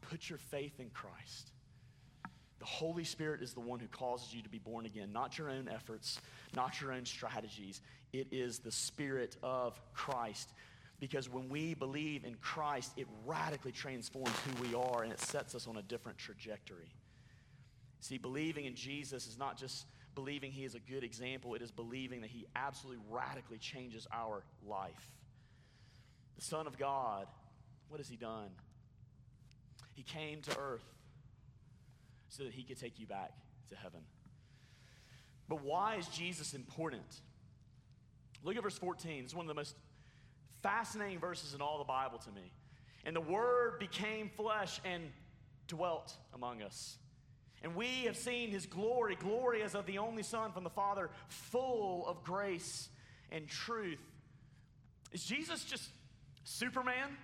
Put 0.00 0.30
your 0.30 0.38
faith 0.38 0.80
in 0.80 0.88
Christ. 0.88 1.52
The 2.60 2.64
Holy 2.64 3.04
Spirit 3.04 3.42
is 3.42 3.52
the 3.52 3.60
one 3.60 3.78
who 3.78 3.88
causes 3.88 4.32
you 4.32 4.40
to 4.40 4.48
be 4.48 4.58
born 4.58 4.86
again, 4.86 5.12
not 5.12 5.36
your 5.36 5.50
own 5.50 5.68
efforts, 5.68 6.18
not 6.56 6.80
your 6.80 6.92
own 6.92 7.04
strategies. 7.04 7.82
It 8.14 8.28
is 8.30 8.60
the 8.60 8.72
Spirit 8.72 9.36
of 9.42 9.78
Christ. 9.92 10.54
Because 11.00 11.28
when 11.28 11.50
we 11.50 11.74
believe 11.74 12.24
in 12.24 12.36
Christ, 12.40 12.90
it 12.96 13.06
radically 13.26 13.70
transforms 13.70 14.32
who 14.46 14.62
we 14.62 14.74
are 14.74 15.02
and 15.02 15.12
it 15.12 15.20
sets 15.20 15.54
us 15.54 15.66
on 15.66 15.76
a 15.76 15.82
different 15.82 16.16
trajectory. 16.16 16.88
See, 18.00 18.16
believing 18.16 18.64
in 18.64 18.74
Jesus 18.74 19.26
is 19.26 19.36
not 19.36 19.58
just 19.58 19.84
believing 20.18 20.50
he 20.50 20.64
is 20.64 20.74
a 20.74 20.80
good 20.80 21.04
example, 21.04 21.54
it 21.54 21.62
is 21.62 21.70
believing 21.70 22.22
that 22.22 22.30
he 22.30 22.44
absolutely 22.56 23.00
radically 23.08 23.56
changes 23.56 24.04
our 24.12 24.42
life. 24.66 25.12
The 26.34 26.44
Son 26.44 26.66
of 26.66 26.76
God, 26.76 27.28
what 27.88 27.98
has 27.98 28.08
he 28.08 28.16
done? 28.16 28.48
He 29.94 30.02
came 30.02 30.42
to 30.42 30.58
earth 30.58 30.82
so 32.28 32.42
that 32.42 32.52
he 32.52 32.64
could 32.64 32.80
take 32.80 32.98
you 32.98 33.06
back 33.06 33.30
to 33.70 33.76
heaven. 33.76 34.00
But 35.48 35.62
why 35.62 35.94
is 35.94 36.08
Jesus 36.08 36.52
important? 36.52 37.20
Look 38.42 38.56
at 38.56 38.62
verse 38.64 38.76
14. 38.76 39.22
It's 39.22 39.34
one 39.34 39.44
of 39.44 39.48
the 39.48 39.54
most 39.54 39.76
fascinating 40.64 41.20
verses 41.20 41.54
in 41.54 41.60
all 41.60 41.78
the 41.78 41.84
Bible 41.84 42.18
to 42.18 42.30
me. 42.32 42.50
And 43.04 43.14
the 43.14 43.20
Word 43.20 43.78
became 43.78 44.32
flesh 44.36 44.80
and 44.84 45.04
dwelt 45.68 46.12
among 46.34 46.62
us. 46.62 46.98
And 47.62 47.74
we 47.74 48.04
have 48.04 48.16
seen 48.16 48.50
his 48.50 48.66
glory, 48.66 49.16
glory 49.16 49.62
as 49.62 49.74
of 49.74 49.86
the 49.86 49.98
only 49.98 50.22
Son 50.22 50.52
from 50.52 50.64
the 50.64 50.70
Father, 50.70 51.10
full 51.28 52.06
of 52.06 52.22
grace 52.22 52.88
and 53.32 53.48
truth. 53.48 53.98
Is 55.12 55.24
Jesus 55.24 55.64
just 55.64 55.90
Superman? 56.44 57.16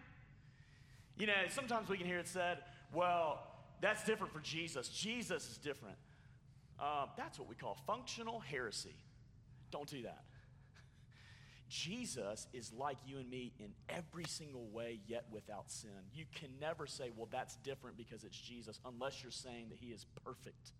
You 1.17 1.27
know, 1.27 1.33
sometimes 1.51 1.89
we 1.89 1.97
can 1.97 2.07
hear 2.07 2.19
it 2.19 2.27
said, 2.27 2.59
well, 2.93 3.47
that's 3.81 4.05
different 4.05 4.33
for 4.33 4.41
Jesus. 4.41 4.89
Jesus 4.89 5.49
is 5.51 5.59
different. 5.59 5.97
Uh, 6.81 7.07
that's 7.17 7.39
what 7.39 7.49
we 7.49 7.55
call 7.55 7.79
functional 7.87 8.41
heresy. 8.41 8.97
Don't 9.71 9.89
do 9.89 10.03
that. 10.03 10.25
Jesus 11.75 12.47
is 12.53 12.73
like 12.73 12.99
you 13.05 13.19
and 13.19 13.29
me 13.29 13.53
in 13.59 13.73
every 13.89 14.27
single 14.29 14.69
way, 14.69 15.01
yet 15.09 15.25
without 15.33 15.73
sin. 15.73 15.91
You 16.15 16.25
can 16.33 16.51
never 16.61 16.87
say, 16.87 17.11
well, 17.17 17.29
that's 17.33 17.57
different 17.57 17.97
because 17.97 18.23
it's 18.23 18.39
Jesus, 18.39 18.79
unless 18.85 19.25
you're 19.25 19.33
saying 19.33 19.71
that 19.71 19.79
he 19.79 19.89
is 19.89 20.07
perfect. 20.25 20.71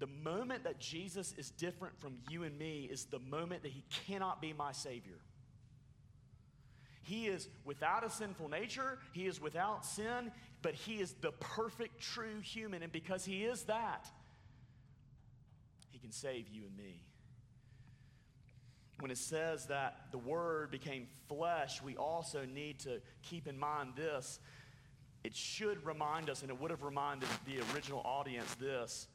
The 0.00 0.06
moment 0.06 0.64
that 0.64 0.78
Jesus 0.78 1.32
is 1.38 1.50
different 1.50 1.98
from 1.98 2.18
you 2.28 2.42
and 2.42 2.58
me 2.58 2.86
is 2.90 3.06
the 3.06 3.20
moment 3.20 3.62
that 3.62 3.72
he 3.72 3.84
cannot 4.06 4.42
be 4.42 4.52
my 4.52 4.72
Savior. 4.72 5.18
He 7.04 7.28
is 7.28 7.48
without 7.64 8.04
a 8.04 8.10
sinful 8.10 8.50
nature, 8.50 8.98
he 9.12 9.26
is 9.26 9.40
without 9.40 9.86
sin, 9.86 10.30
but 10.60 10.74
he 10.74 11.00
is 11.00 11.14
the 11.22 11.32
perfect, 11.32 12.02
true 12.02 12.40
human. 12.42 12.82
And 12.82 12.92
because 12.92 13.24
he 13.24 13.44
is 13.44 13.62
that, 13.62 14.06
he 15.90 15.98
can 15.98 16.12
save 16.12 16.48
you 16.50 16.64
and 16.66 16.76
me 16.76 17.00
when 19.02 19.10
it 19.10 19.18
says 19.18 19.66
that 19.66 19.96
the 20.12 20.18
Word 20.18 20.70
became 20.70 21.08
flesh, 21.28 21.82
we 21.82 21.96
also 21.96 22.44
need 22.44 22.78
to 22.80 23.00
keep 23.22 23.48
in 23.48 23.58
mind 23.58 23.94
this. 23.96 24.38
It 25.24 25.34
should 25.34 25.84
remind 25.84 26.30
us, 26.30 26.42
and 26.42 26.50
it 26.52 26.60
would 26.60 26.70
have 26.70 26.84
reminded 26.84 27.28
the 27.44 27.58
original 27.74 28.00
audience 28.04 28.54
this, 28.60 29.08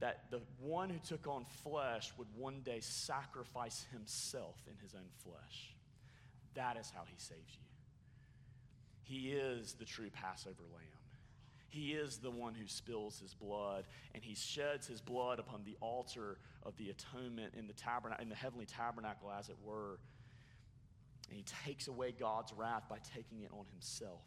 that 0.00 0.30
the 0.30 0.42
one 0.60 0.90
who 0.90 0.98
took 0.98 1.26
on 1.26 1.46
flesh 1.64 2.12
would 2.18 2.28
one 2.36 2.60
day 2.60 2.80
sacrifice 2.80 3.86
himself 3.92 4.56
in 4.66 4.76
his 4.82 4.94
own 4.94 5.08
flesh. 5.24 5.74
That 6.52 6.76
is 6.76 6.92
how 6.94 7.04
he 7.06 7.16
saves 7.16 7.54
you. 7.54 7.62
He 9.04 9.30
is 9.30 9.72
the 9.72 9.86
true 9.86 10.10
Passover 10.10 10.64
lamb. 10.74 10.97
He 11.68 11.92
is 11.92 12.18
the 12.18 12.30
one 12.30 12.54
who 12.54 12.66
spills 12.66 13.18
his 13.20 13.34
blood, 13.34 13.84
and 14.14 14.24
he 14.24 14.34
sheds 14.34 14.86
his 14.86 15.02
blood 15.02 15.38
upon 15.38 15.64
the 15.64 15.76
altar 15.80 16.38
of 16.64 16.76
the 16.76 16.88
atonement 16.88 17.54
in 17.56 17.66
the 17.66 17.74
tabernacle, 17.74 18.22
in 18.22 18.30
the 18.30 18.34
heavenly 18.34 18.64
tabernacle, 18.64 19.30
as 19.30 19.50
it 19.50 19.56
were. 19.62 19.98
And 21.28 21.36
he 21.36 21.44
takes 21.66 21.86
away 21.88 22.14
God's 22.18 22.54
wrath 22.54 22.84
by 22.88 22.98
taking 23.14 23.42
it 23.42 23.50
on 23.52 23.66
himself. 23.70 24.24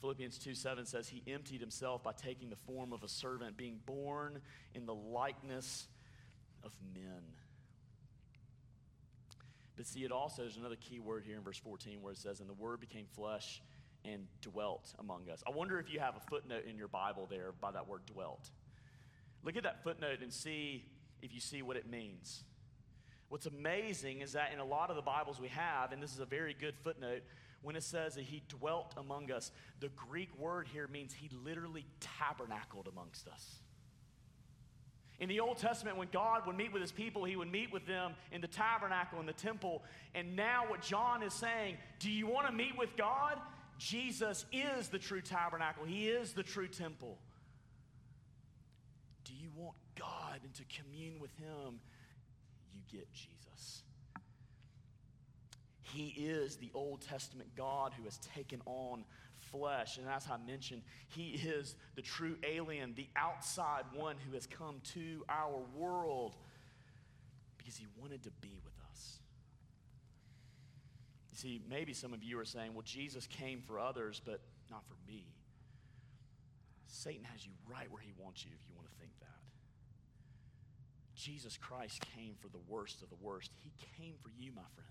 Philippians 0.00 0.38
2 0.38 0.54
7 0.54 0.84
says, 0.84 1.08
He 1.08 1.22
emptied 1.28 1.60
himself 1.60 2.02
by 2.02 2.12
taking 2.12 2.50
the 2.50 2.56
form 2.56 2.92
of 2.92 3.04
a 3.04 3.08
servant, 3.08 3.56
being 3.56 3.78
born 3.86 4.40
in 4.74 4.84
the 4.84 4.94
likeness 4.94 5.86
of 6.64 6.72
men. 6.92 7.22
But 9.76 9.86
see, 9.86 10.04
it 10.04 10.10
also, 10.10 10.42
there's 10.42 10.56
another 10.56 10.76
key 10.76 10.98
word 10.98 11.22
here 11.24 11.36
in 11.36 11.42
verse 11.42 11.58
14 11.58 12.02
where 12.02 12.12
it 12.12 12.18
says, 12.18 12.40
And 12.40 12.48
the 12.48 12.54
word 12.54 12.80
became 12.80 13.06
flesh 13.14 13.62
and 14.04 14.26
dwelt 14.40 14.94
among 14.98 15.28
us. 15.30 15.42
I 15.46 15.50
wonder 15.50 15.78
if 15.78 15.92
you 15.92 16.00
have 16.00 16.16
a 16.16 16.20
footnote 16.30 16.64
in 16.68 16.76
your 16.76 16.88
Bible 16.88 17.26
there 17.28 17.52
by 17.60 17.70
that 17.72 17.88
word 17.88 18.02
dwelt. 18.06 18.50
Look 19.42 19.56
at 19.56 19.62
that 19.64 19.82
footnote 19.82 20.20
and 20.22 20.32
see 20.32 20.84
if 21.22 21.32
you 21.32 21.40
see 21.40 21.62
what 21.62 21.76
it 21.76 21.88
means. 21.88 22.44
What's 23.28 23.46
amazing 23.46 24.20
is 24.20 24.32
that 24.32 24.52
in 24.52 24.60
a 24.60 24.64
lot 24.64 24.90
of 24.90 24.96
the 24.96 25.02
Bibles 25.02 25.40
we 25.40 25.48
have, 25.48 25.92
and 25.92 26.02
this 26.02 26.12
is 26.12 26.20
a 26.20 26.26
very 26.26 26.54
good 26.58 26.76
footnote, 26.76 27.22
when 27.62 27.74
it 27.74 27.82
says 27.82 28.14
that 28.14 28.24
he 28.24 28.42
dwelt 28.48 28.94
among 28.96 29.32
us, 29.32 29.50
the 29.80 29.88
Greek 29.88 30.36
word 30.38 30.68
here 30.72 30.86
means 30.86 31.12
he 31.12 31.28
literally 31.44 31.84
tabernacled 32.00 32.86
amongst 32.86 33.26
us. 33.26 33.56
In 35.18 35.28
the 35.28 35.40
Old 35.40 35.56
Testament, 35.56 35.96
when 35.96 36.08
God 36.12 36.46
would 36.46 36.56
meet 36.56 36.72
with 36.72 36.82
his 36.82 36.92
people, 36.92 37.24
he 37.24 37.36
would 37.36 37.50
meet 37.50 37.72
with 37.72 37.86
them 37.86 38.12
in 38.32 38.40
the 38.40 38.46
tabernacle, 38.46 39.18
in 39.18 39.26
the 39.26 39.32
temple. 39.32 39.82
And 40.14 40.36
now, 40.36 40.64
what 40.68 40.82
John 40.82 41.22
is 41.22 41.32
saying, 41.32 41.78
do 41.98 42.10
you 42.10 42.26
want 42.26 42.46
to 42.46 42.52
meet 42.52 42.76
with 42.78 42.96
God? 42.96 43.40
Jesus 43.78 44.46
is 44.52 44.88
the 44.88 44.98
true 44.98 45.20
tabernacle, 45.20 45.84
He 45.84 46.08
is 46.08 46.32
the 46.32 46.42
true 46.42 46.68
temple. 46.68 47.18
Do 49.24 49.32
you 49.34 49.50
want 49.56 49.76
God 49.98 50.40
and 50.44 50.54
to 50.54 50.62
commune 50.82 51.18
with 51.20 51.34
Him? 51.36 51.80
You 52.72 52.80
get 52.90 53.12
Jesus. 53.12 53.82
He 55.82 56.08
is 56.08 56.56
the 56.56 56.70
Old 56.74 57.00
Testament 57.00 57.50
God 57.56 57.92
who 57.96 58.04
has 58.04 58.18
taken 58.34 58.60
on 58.66 59.04
flesh. 59.50 59.98
And 59.98 60.08
as 60.08 60.26
I 60.30 60.36
mentioned, 60.46 60.82
He 61.08 61.30
is 61.30 61.74
the 61.94 62.02
true 62.02 62.36
alien, 62.42 62.94
the 62.94 63.08
outside 63.16 63.84
one 63.94 64.16
who 64.26 64.34
has 64.34 64.46
come 64.46 64.80
to 64.94 65.24
our 65.28 65.60
world 65.74 66.34
because 67.58 67.76
He 67.76 67.86
wanted 68.00 68.22
to 68.24 68.30
be 68.40 68.60
with 68.64 68.75
see, 71.36 71.60
maybe 71.68 71.92
some 71.92 72.12
of 72.12 72.22
you 72.22 72.38
are 72.38 72.44
saying, 72.44 72.74
well, 72.74 72.84
Jesus 72.84 73.26
came 73.26 73.60
for 73.60 73.78
others, 73.78 74.20
but 74.24 74.40
not 74.70 74.82
for 74.86 74.96
me. 75.06 75.24
Satan 76.86 77.24
has 77.24 77.44
you 77.44 77.52
right 77.70 77.90
where 77.90 78.00
he 78.00 78.12
wants 78.18 78.44
you 78.44 78.50
if 78.54 78.68
you 78.68 78.74
want 78.74 78.88
to 78.88 78.94
think 78.98 79.12
that. 79.20 79.26
Jesus 81.14 81.56
Christ 81.56 82.04
came 82.14 82.34
for 82.40 82.48
the 82.48 82.60
worst 82.68 83.02
of 83.02 83.08
the 83.08 83.16
worst. 83.20 83.50
He 83.62 83.72
came 83.98 84.14
for 84.22 84.30
you, 84.38 84.52
my 84.52 84.62
friend. 84.74 84.90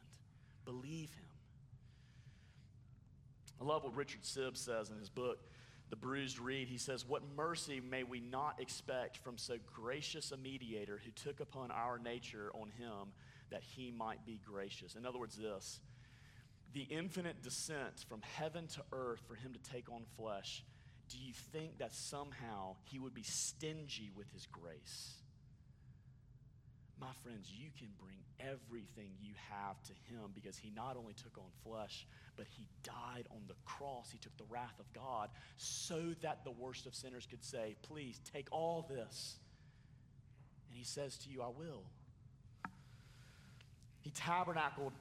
Believe 0.65 1.12
him. 1.12 1.36
I 3.62 3.63
love 3.63 3.84
what 3.84 3.95
Richard 3.95 4.23
Sibbes 4.23 4.58
says 4.58 4.89
in 4.89 4.97
his 4.97 5.10
book, 5.10 5.39
The 5.89 5.95
Bruised 5.95 6.39
Reed. 6.39 6.67
He 6.67 6.77
says, 6.77 7.08
What 7.08 7.21
mercy 7.38 7.79
may 7.79 8.03
we 8.03 8.19
not 8.19 8.60
expect 8.60 9.17
from 9.17 9.38
so 9.38 9.55
gracious 9.73 10.31
a 10.31 10.38
mediator 10.38 10.99
who 11.03 11.12
took 11.12 11.39
upon 11.39 11.71
our 11.71 11.97
nature 11.97 12.51
on 12.53 12.69
him 12.71 13.13
that 13.51 13.63
he 13.63 13.91
might 13.91 14.25
be 14.25 14.39
gracious? 14.43 14.95
In 14.95 15.05
other 15.05 15.19
words, 15.19 15.38
this 15.38 15.79
the 16.75 16.85
infinite 16.89 17.41
descent 17.41 18.05
from 18.09 18.21
heaven 18.38 18.67
to 18.67 18.81
earth 18.91 19.21
for 19.25 19.35
him 19.35 19.53
to 19.53 19.71
take 19.71 19.89
on 19.89 20.01
flesh, 20.17 20.61
do 21.07 21.17
you 21.17 21.31
think 21.53 21.77
that 21.77 21.95
somehow 21.95 22.75
he 22.83 22.99
would 22.99 23.13
be 23.13 23.23
stingy 23.23 24.11
with 24.13 24.29
his 24.33 24.45
grace? 24.45 25.13
My 26.99 27.11
friends, 27.23 27.49
you 27.49 27.69
can 27.79 27.88
bring 27.97 28.17
everything 28.41 29.09
you 29.21 29.33
have 29.49 29.81
to 29.83 29.93
him 30.13 30.31
because 30.33 30.57
he 30.57 30.69
not 30.75 30.97
only 30.97 31.13
took 31.13 31.38
on 31.38 31.45
flesh, 31.63 32.05
but 32.35 32.45
he 32.57 32.67
died 32.83 33.25
on 33.31 33.41
the 33.47 33.55
cross. 33.65 34.09
He 34.11 34.17
took 34.17 34.35
the 34.38 34.45
wrath 34.49 34.77
of 34.77 34.91
God 34.91 35.29
so 35.55 36.13
that 36.21 36.43
the 36.43 36.51
worst 36.51 36.85
of 36.85 36.93
sinners 36.93 37.25
could 37.29 37.43
say, 37.43 37.77
Please 37.83 38.19
take 38.33 38.49
all 38.51 38.85
this. 38.89 39.38
And 40.69 40.77
he 40.77 40.83
says 40.83 41.17
to 41.19 41.29
you, 41.29 41.41
I 41.41 41.47
will. 41.47 41.83
He 44.01 44.11
tabernacled 44.11 44.91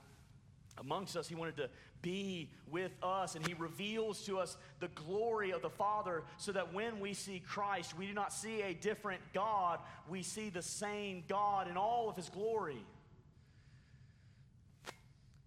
amongst 0.79 1.17
us. 1.17 1.29
He 1.29 1.35
wanted 1.35 1.57
to 1.57 1.71
be 2.03 2.51
with 2.71 2.93
us, 3.03 3.35
and 3.35 3.47
He 3.47 3.55
reveals 3.55 4.23
to 4.27 4.39
us 4.39 4.57
the 4.81 4.89
glory 4.89 5.53
of 5.53 5.63
the 5.63 5.71
Father 5.71 6.23
so 6.37 6.53
that 6.53 6.73
when 6.73 7.01
we 7.01 7.15
see 7.15 7.41
Christ, 7.41 7.97
we 7.97 8.07
do 8.07 8.13
not 8.13 8.33
see 8.33 8.63
a 8.63 8.75
different 8.75 9.21
God, 9.33 9.79
we 10.09 10.23
see 10.23 10.51
the 10.51 10.63
same 10.63 11.25
God 11.29 11.69
in 11.69 11.77
all 11.77 12.09
of 12.09 12.17
His 12.17 12.29
glory. 12.29 12.85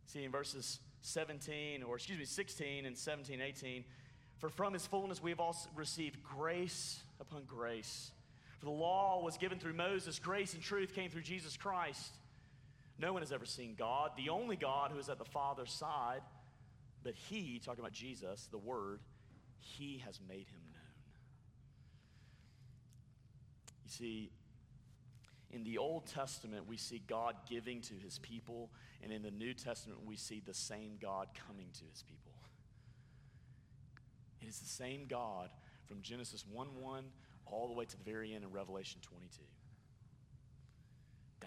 See, 0.07 0.23
in 0.23 0.31
verses 0.31 0.79
17, 1.01 1.83
or 1.83 1.95
excuse 1.95 2.17
me, 2.17 2.25
16 2.25 2.85
and 2.85 2.97
17, 2.97 3.41
18, 3.41 3.83
for 4.39 4.49
from 4.49 4.73
His 4.73 4.87
fullness 4.87 5.21
we 5.21 5.31
have 5.31 5.39
also 5.39 5.69
received 5.75 6.23
grace 6.23 7.01
upon 7.19 7.43
grace. 7.45 8.11
For 8.59 8.65
the 8.65 8.71
law 8.71 9.21
was 9.23 9.37
given 9.37 9.59
through 9.59 9.73
Moses, 9.73 10.17
grace 10.17 10.53
and 10.53 10.63
truth 10.63 10.95
came 10.95 11.11
through 11.11 11.21
Jesus 11.21 11.55
Christ. 11.55 12.15
No 12.99 13.13
one 13.13 13.21
has 13.21 13.31
ever 13.31 13.45
seen 13.45 13.75
God, 13.77 14.11
the 14.17 14.29
only 14.29 14.55
God 14.55 14.91
who 14.91 14.97
is 14.97 15.09
at 15.09 15.19
the 15.19 15.25
Father's 15.25 15.71
side. 15.71 16.21
But 17.03 17.13
He, 17.13 17.61
talking 17.63 17.79
about 17.79 17.93
Jesus, 17.93 18.47
the 18.51 18.57
Word, 18.57 18.99
He 19.59 20.01
has 20.05 20.19
made 20.27 20.47
Him 20.47 20.61
known. 20.73 20.81
You 23.85 23.91
see, 23.91 24.31
in 25.51 25.63
the 25.63 25.77
Old 25.77 26.07
Testament, 26.07 26.67
we 26.67 26.77
see 26.77 27.01
God 27.07 27.35
giving 27.49 27.81
to 27.81 27.93
His 27.93 28.19
people, 28.19 28.71
and 29.03 29.11
in 29.11 29.21
the 29.21 29.31
New 29.31 29.53
Testament, 29.53 29.99
we 30.05 30.15
see 30.15 30.41
the 30.45 30.53
same 30.53 30.97
God 30.99 31.27
coming 31.47 31.67
to 31.73 31.83
His 31.91 32.03
people. 32.03 32.33
It 34.41 34.47
is 34.47 34.59
the 34.59 34.67
same 34.67 35.05
God 35.07 35.49
from 35.85 36.01
Genesis 36.01 36.45
1 36.51 36.67
1 36.79 37.03
all 37.45 37.67
the 37.67 37.73
way 37.73 37.85
to 37.85 37.97
the 37.97 38.03
very 38.03 38.33
end 38.33 38.43
in 38.43 38.51
Revelation 38.51 38.99
22. 39.01 39.41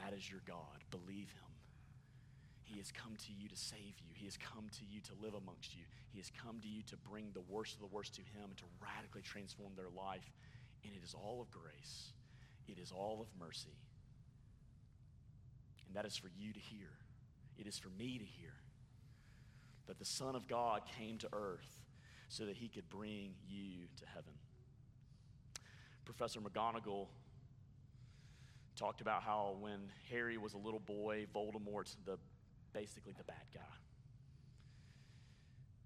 That 0.03 0.13
is 0.17 0.31
your 0.31 0.41
God. 0.47 0.85
Believe 0.91 1.31
him. 1.31 1.51
He 2.65 2.79
has 2.79 2.93
come 2.93 3.17
to 3.17 3.33
you 3.37 3.49
to 3.49 3.57
save 3.57 3.99
you. 4.01 4.15
He 4.15 4.25
has 4.27 4.37
come 4.37 4.71
to 4.79 4.85
you 4.89 5.01
to 5.03 5.13
live 5.21 5.35
amongst 5.35 5.75
you. 5.77 5.83
He 6.13 6.19
has 6.19 6.31
come 6.31 6.61
to 6.63 6.69
you 6.69 6.83
to 6.85 6.97
bring 6.97 7.31
the 7.35 7.43
worst 7.49 7.75
of 7.75 7.81
the 7.81 7.87
worst 7.95 8.15
to 8.15 8.23
him 8.23 8.49
and 8.49 8.57
to 8.59 8.65
radically 8.81 9.23
transform 9.23 9.73
their 9.77 9.91
life. 9.91 10.31
And 10.85 10.93
it 10.95 11.03
is 11.05 11.15
all 11.15 11.41
of 11.43 11.51
grace, 11.51 12.13
it 12.69 12.79
is 12.79 12.93
all 12.93 13.21
of 13.21 13.27
mercy. 13.39 13.77
And 15.87 15.97
that 15.97 16.07
is 16.07 16.17
for 16.17 16.31
you 16.39 16.53
to 16.53 16.61
hear, 16.61 16.89
it 17.59 17.67
is 17.67 17.77
for 17.79 17.91
me 17.99 18.19
to 18.19 18.25
hear. 18.25 18.55
that 19.87 19.99
the 19.99 20.05
Son 20.05 20.37
of 20.37 20.47
God 20.47 20.83
came 20.99 21.19
to 21.19 21.29
earth 21.33 21.83
so 22.29 22.47
that 22.47 22.57
he 22.57 22.69
could 22.69 22.89
bring 22.89 23.35
you 23.49 23.89
to 23.99 24.07
heaven. 24.07 24.33
Professor 26.05 26.41
McGonagall 26.41 27.09
talked 28.81 29.03
about 29.03 29.23
how 29.23 29.57
when 29.61 29.93
Harry 30.11 30.39
was 30.39 30.55
a 30.55 30.59
little 30.59 30.81
boy, 30.81 31.27
Voldemort's 31.35 31.99
the, 32.07 32.17
basically 32.73 33.13
the 33.17 33.25
bad 33.25 33.45
guy. 33.53 33.61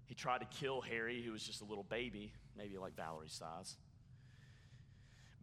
He 0.05 0.15
tried 0.15 0.39
to 0.39 0.45
kill 0.45 0.79
Harry, 0.79 1.21
who 1.21 1.33
was 1.33 1.43
just 1.43 1.61
a 1.61 1.65
little 1.65 1.83
baby, 1.83 2.31
maybe 2.57 2.77
like 2.77 2.95
Valerie's 2.95 3.33
size. 3.33 3.75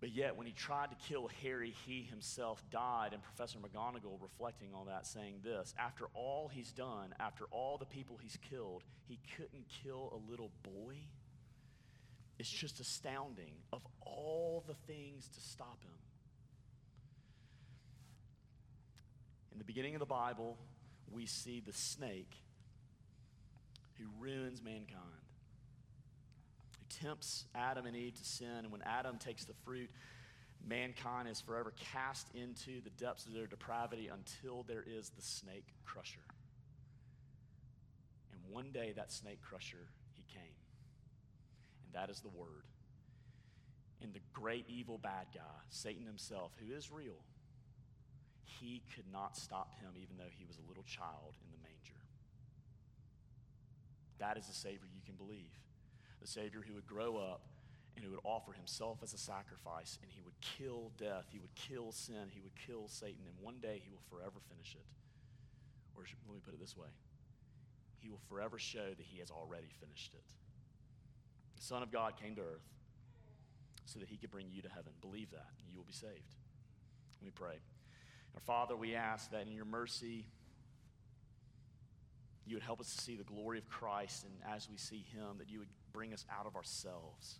But 0.01 0.13
yet, 0.13 0.35
when 0.35 0.47
he 0.47 0.53
tried 0.53 0.91
to 0.91 0.97
kill 1.09 1.29
Harry, 1.43 1.75
he 1.87 2.03
himself 2.03 2.65
died. 2.71 3.11
And 3.13 3.23
Professor 3.23 3.59
McGonagall, 3.59 4.21
reflecting 4.21 4.71
on 4.75 4.87
that, 4.87 5.07
saying 5.07 5.41
this 5.45 5.75
After 5.79 6.07
all 6.15 6.49
he's 6.49 6.73
done, 6.73 7.15
after 7.21 7.45
all 7.51 7.77
the 7.77 7.85
people 7.85 8.19
he's 8.21 8.39
killed, 8.51 8.83
he 9.07 9.21
couldn't 9.37 9.67
kill 9.83 10.11
a 10.13 10.31
little 10.31 10.51
boy? 10.63 10.97
It's 12.39 12.49
just 12.49 12.81
astounding 12.81 13.53
of 13.73 13.83
all 14.01 14.65
the 14.67 14.75
things 14.87 15.29
to 15.29 15.41
stop 15.41 15.83
him. 15.85 15.93
In 19.53 19.59
the 19.59 19.65
beginning 19.65 19.95
of 19.95 20.01
the 20.01 20.07
Bible, 20.07 20.57
we 21.11 21.27
see 21.27 21.61
the 21.65 21.73
snake 21.73 22.35
who 23.99 24.05
ruins 24.19 24.63
mankind, 24.63 24.99
who 26.79 27.07
tempts 27.07 27.45
Adam 27.55 27.87
and 27.87 27.95
Eve 27.95 28.15
to 28.15 28.25
sin. 28.25 28.49
And 28.59 28.73
when 28.73 28.83
Adam 28.83 29.19
takes 29.19 29.45
the 29.45 29.55
fruit, 29.65 29.91
mankind 30.67 31.29
is 31.29 31.41
forever 31.41 31.75
cast 31.93 32.29
into 32.35 32.81
the 32.83 32.91
depths 32.91 33.27
of 33.27 33.35
their 33.35 33.47
depravity 33.47 34.09
until 34.09 34.63
there 34.63 34.85
is 34.87 35.11
the 35.11 35.23
snake 35.23 35.67
crusher. 35.85 36.25
And 38.33 38.41
one 38.49 38.73
day, 38.73 38.93
that 38.97 39.13
snake 39.13 39.41
crusher, 39.43 39.87
he 40.15 40.25
came. 40.33 40.57
And 41.85 41.95
that 41.95 42.11
is 42.11 42.21
the 42.21 42.31
Word. 42.31 42.65
And 44.01 44.15
the 44.15 44.21
great 44.33 44.65
evil 44.69 44.99
bad 44.99 45.27
guy, 45.35 45.41
Satan 45.69 46.07
himself, 46.07 46.53
who 46.59 46.75
is 46.75 46.91
real, 46.91 47.23
he 48.45 48.83
could 48.95 49.07
not 49.13 49.37
stop 49.37 49.75
him 49.81 49.91
even 49.97 50.17
though 50.17 50.31
he 50.31 50.45
was 50.45 50.59
a 50.59 50.69
little 50.69 50.85
child 50.85 51.35
in 51.43 51.51
the 51.51 51.61
manger. 51.63 52.01
That 54.19 54.37
is 54.37 54.47
the 54.47 54.55
Savior 54.55 54.87
you 54.95 55.03
can 55.05 55.15
believe. 55.15 55.51
The 56.21 56.29
Savior 56.29 56.63
who 56.67 56.75
would 56.75 56.87
grow 56.87 57.17
up 57.17 57.43
and 57.97 58.05
who 58.05 58.11
would 58.11 58.25
offer 58.25 58.53
himself 58.53 58.99
as 59.03 59.13
a 59.13 59.19
sacrifice, 59.19 59.99
and 60.03 60.11
he 60.11 60.23
would 60.23 60.39
kill 60.41 60.93
death, 60.97 61.27
he 61.31 61.39
would 61.39 61.55
kill 61.55 61.93
sin, 61.93 62.31
he 62.31 62.41
would 62.41 62.55
kill 62.55 62.89
Satan, 62.89 63.27
and 63.27 63.35
one 63.41 63.57
day 63.61 63.83
he 63.85 63.91
will 63.91 64.03
forever 64.09 64.41
finish 64.49 64.75
it. 64.75 64.87
Or 65.97 66.05
let 66.27 66.35
me 66.35 66.41
put 66.45 66.55
it 66.55 66.61
this 66.61 66.77
way 66.77 66.89
He 68.01 68.09
will 68.09 68.23
forever 68.29 68.59
show 68.59 68.95
that 68.97 69.07
he 69.07 69.19
has 69.19 69.31
already 69.31 69.69
finished 69.81 70.15
it. 70.15 70.25
The 71.57 71.63
Son 71.63 71.83
of 71.83 71.93
God 71.93 72.15
came 72.17 72.35
to 72.37 72.41
earth 72.41 72.67
so 73.85 73.99
that 73.99 74.09
he 74.09 74.17
could 74.17 74.31
bring 74.31 74.47
you 74.51 74.63
to 74.63 74.69
heaven. 74.69 74.93
Believe 75.01 75.31
that, 75.33 75.51
and 75.59 75.69
you 75.71 75.77
will 75.77 75.85
be 75.85 75.93
saved. 75.93 76.35
Let 77.21 77.27
me 77.27 77.33
pray. 77.35 77.61
Our 78.35 78.41
Father, 78.41 78.77
we 78.77 78.95
ask 78.95 79.31
that 79.31 79.47
in 79.47 79.53
your 79.53 79.65
mercy, 79.65 80.27
you 82.47 82.57
would 82.57 82.63
help 82.63 82.81
us 82.81 82.95
to 82.95 83.01
see 83.01 83.17
the 83.17 83.25
glory 83.25 83.59
of 83.59 83.69
Christ, 83.69 84.25
and 84.25 84.55
as 84.55 84.69
we 84.69 84.77
see 84.77 85.05
him, 85.13 85.39
that 85.39 85.49
you 85.49 85.59
would 85.61 85.69
bring 85.93 86.13
us 86.13 86.25
out 86.31 86.47
of 86.47 86.57
ourselves. 86.57 87.39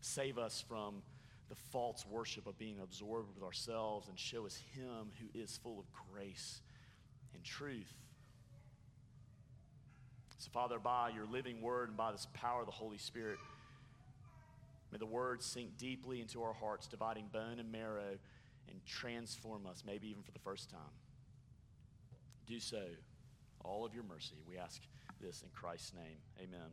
Save 0.00 0.38
us 0.38 0.64
from 0.66 1.02
the 1.48 1.54
false 1.54 2.06
worship 2.06 2.46
of 2.46 2.58
being 2.58 2.78
absorbed 2.82 3.28
with 3.34 3.44
ourselves 3.44 4.08
and 4.08 4.18
show 4.18 4.46
us 4.46 4.58
him 4.74 5.10
who 5.20 5.38
is 5.38 5.58
full 5.62 5.78
of 5.78 5.84
grace 6.10 6.60
and 7.34 7.44
truth. 7.44 7.92
So, 10.38 10.50
Father, 10.50 10.78
by 10.78 11.10
your 11.10 11.26
living 11.26 11.60
word 11.60 11.88
and 11.88 11.96
by 11.96 12.10
this 12.10 12.26
power 12.34 12.60
of 12.60 12.66
the 12.66 12.72
Holy 12.72 12.98
Spirit, 12.98 13.38
may 14.90 14.98
the 14.98 15.06
word 15.06 15.42
sink 15.42 15.76
deeply 15.78 16.20
into 16.20 16.42
our 16.42 16.54
hearts, 16.54 16.86
dividing 16.86 17.26
bone 17.32 17.58
and 17.58 17.70
marrow 17.70 18.18
and 18.68 18.84
transform 18.86 19.66
us, 19.66 19.82
maybe 19.86 20.08
even 20.08 20.22
for 20.22 20.32
the 20.32 20.38
first 20.38 20.70
time. 20.70 20.80
Do 22.46 22.58
so, 22.60 22.82
all 23.64 23.84
of 23.84 23.94
your 23.94 24.04
mercy. 24.04 24.36
We 24.48 24.58
ask 24.58 24.82
this 25.20 25.42
in 25.42 25.48
Christ's 25.52 25.94
name. 25.94 26.18
Amen. 26.38 26.70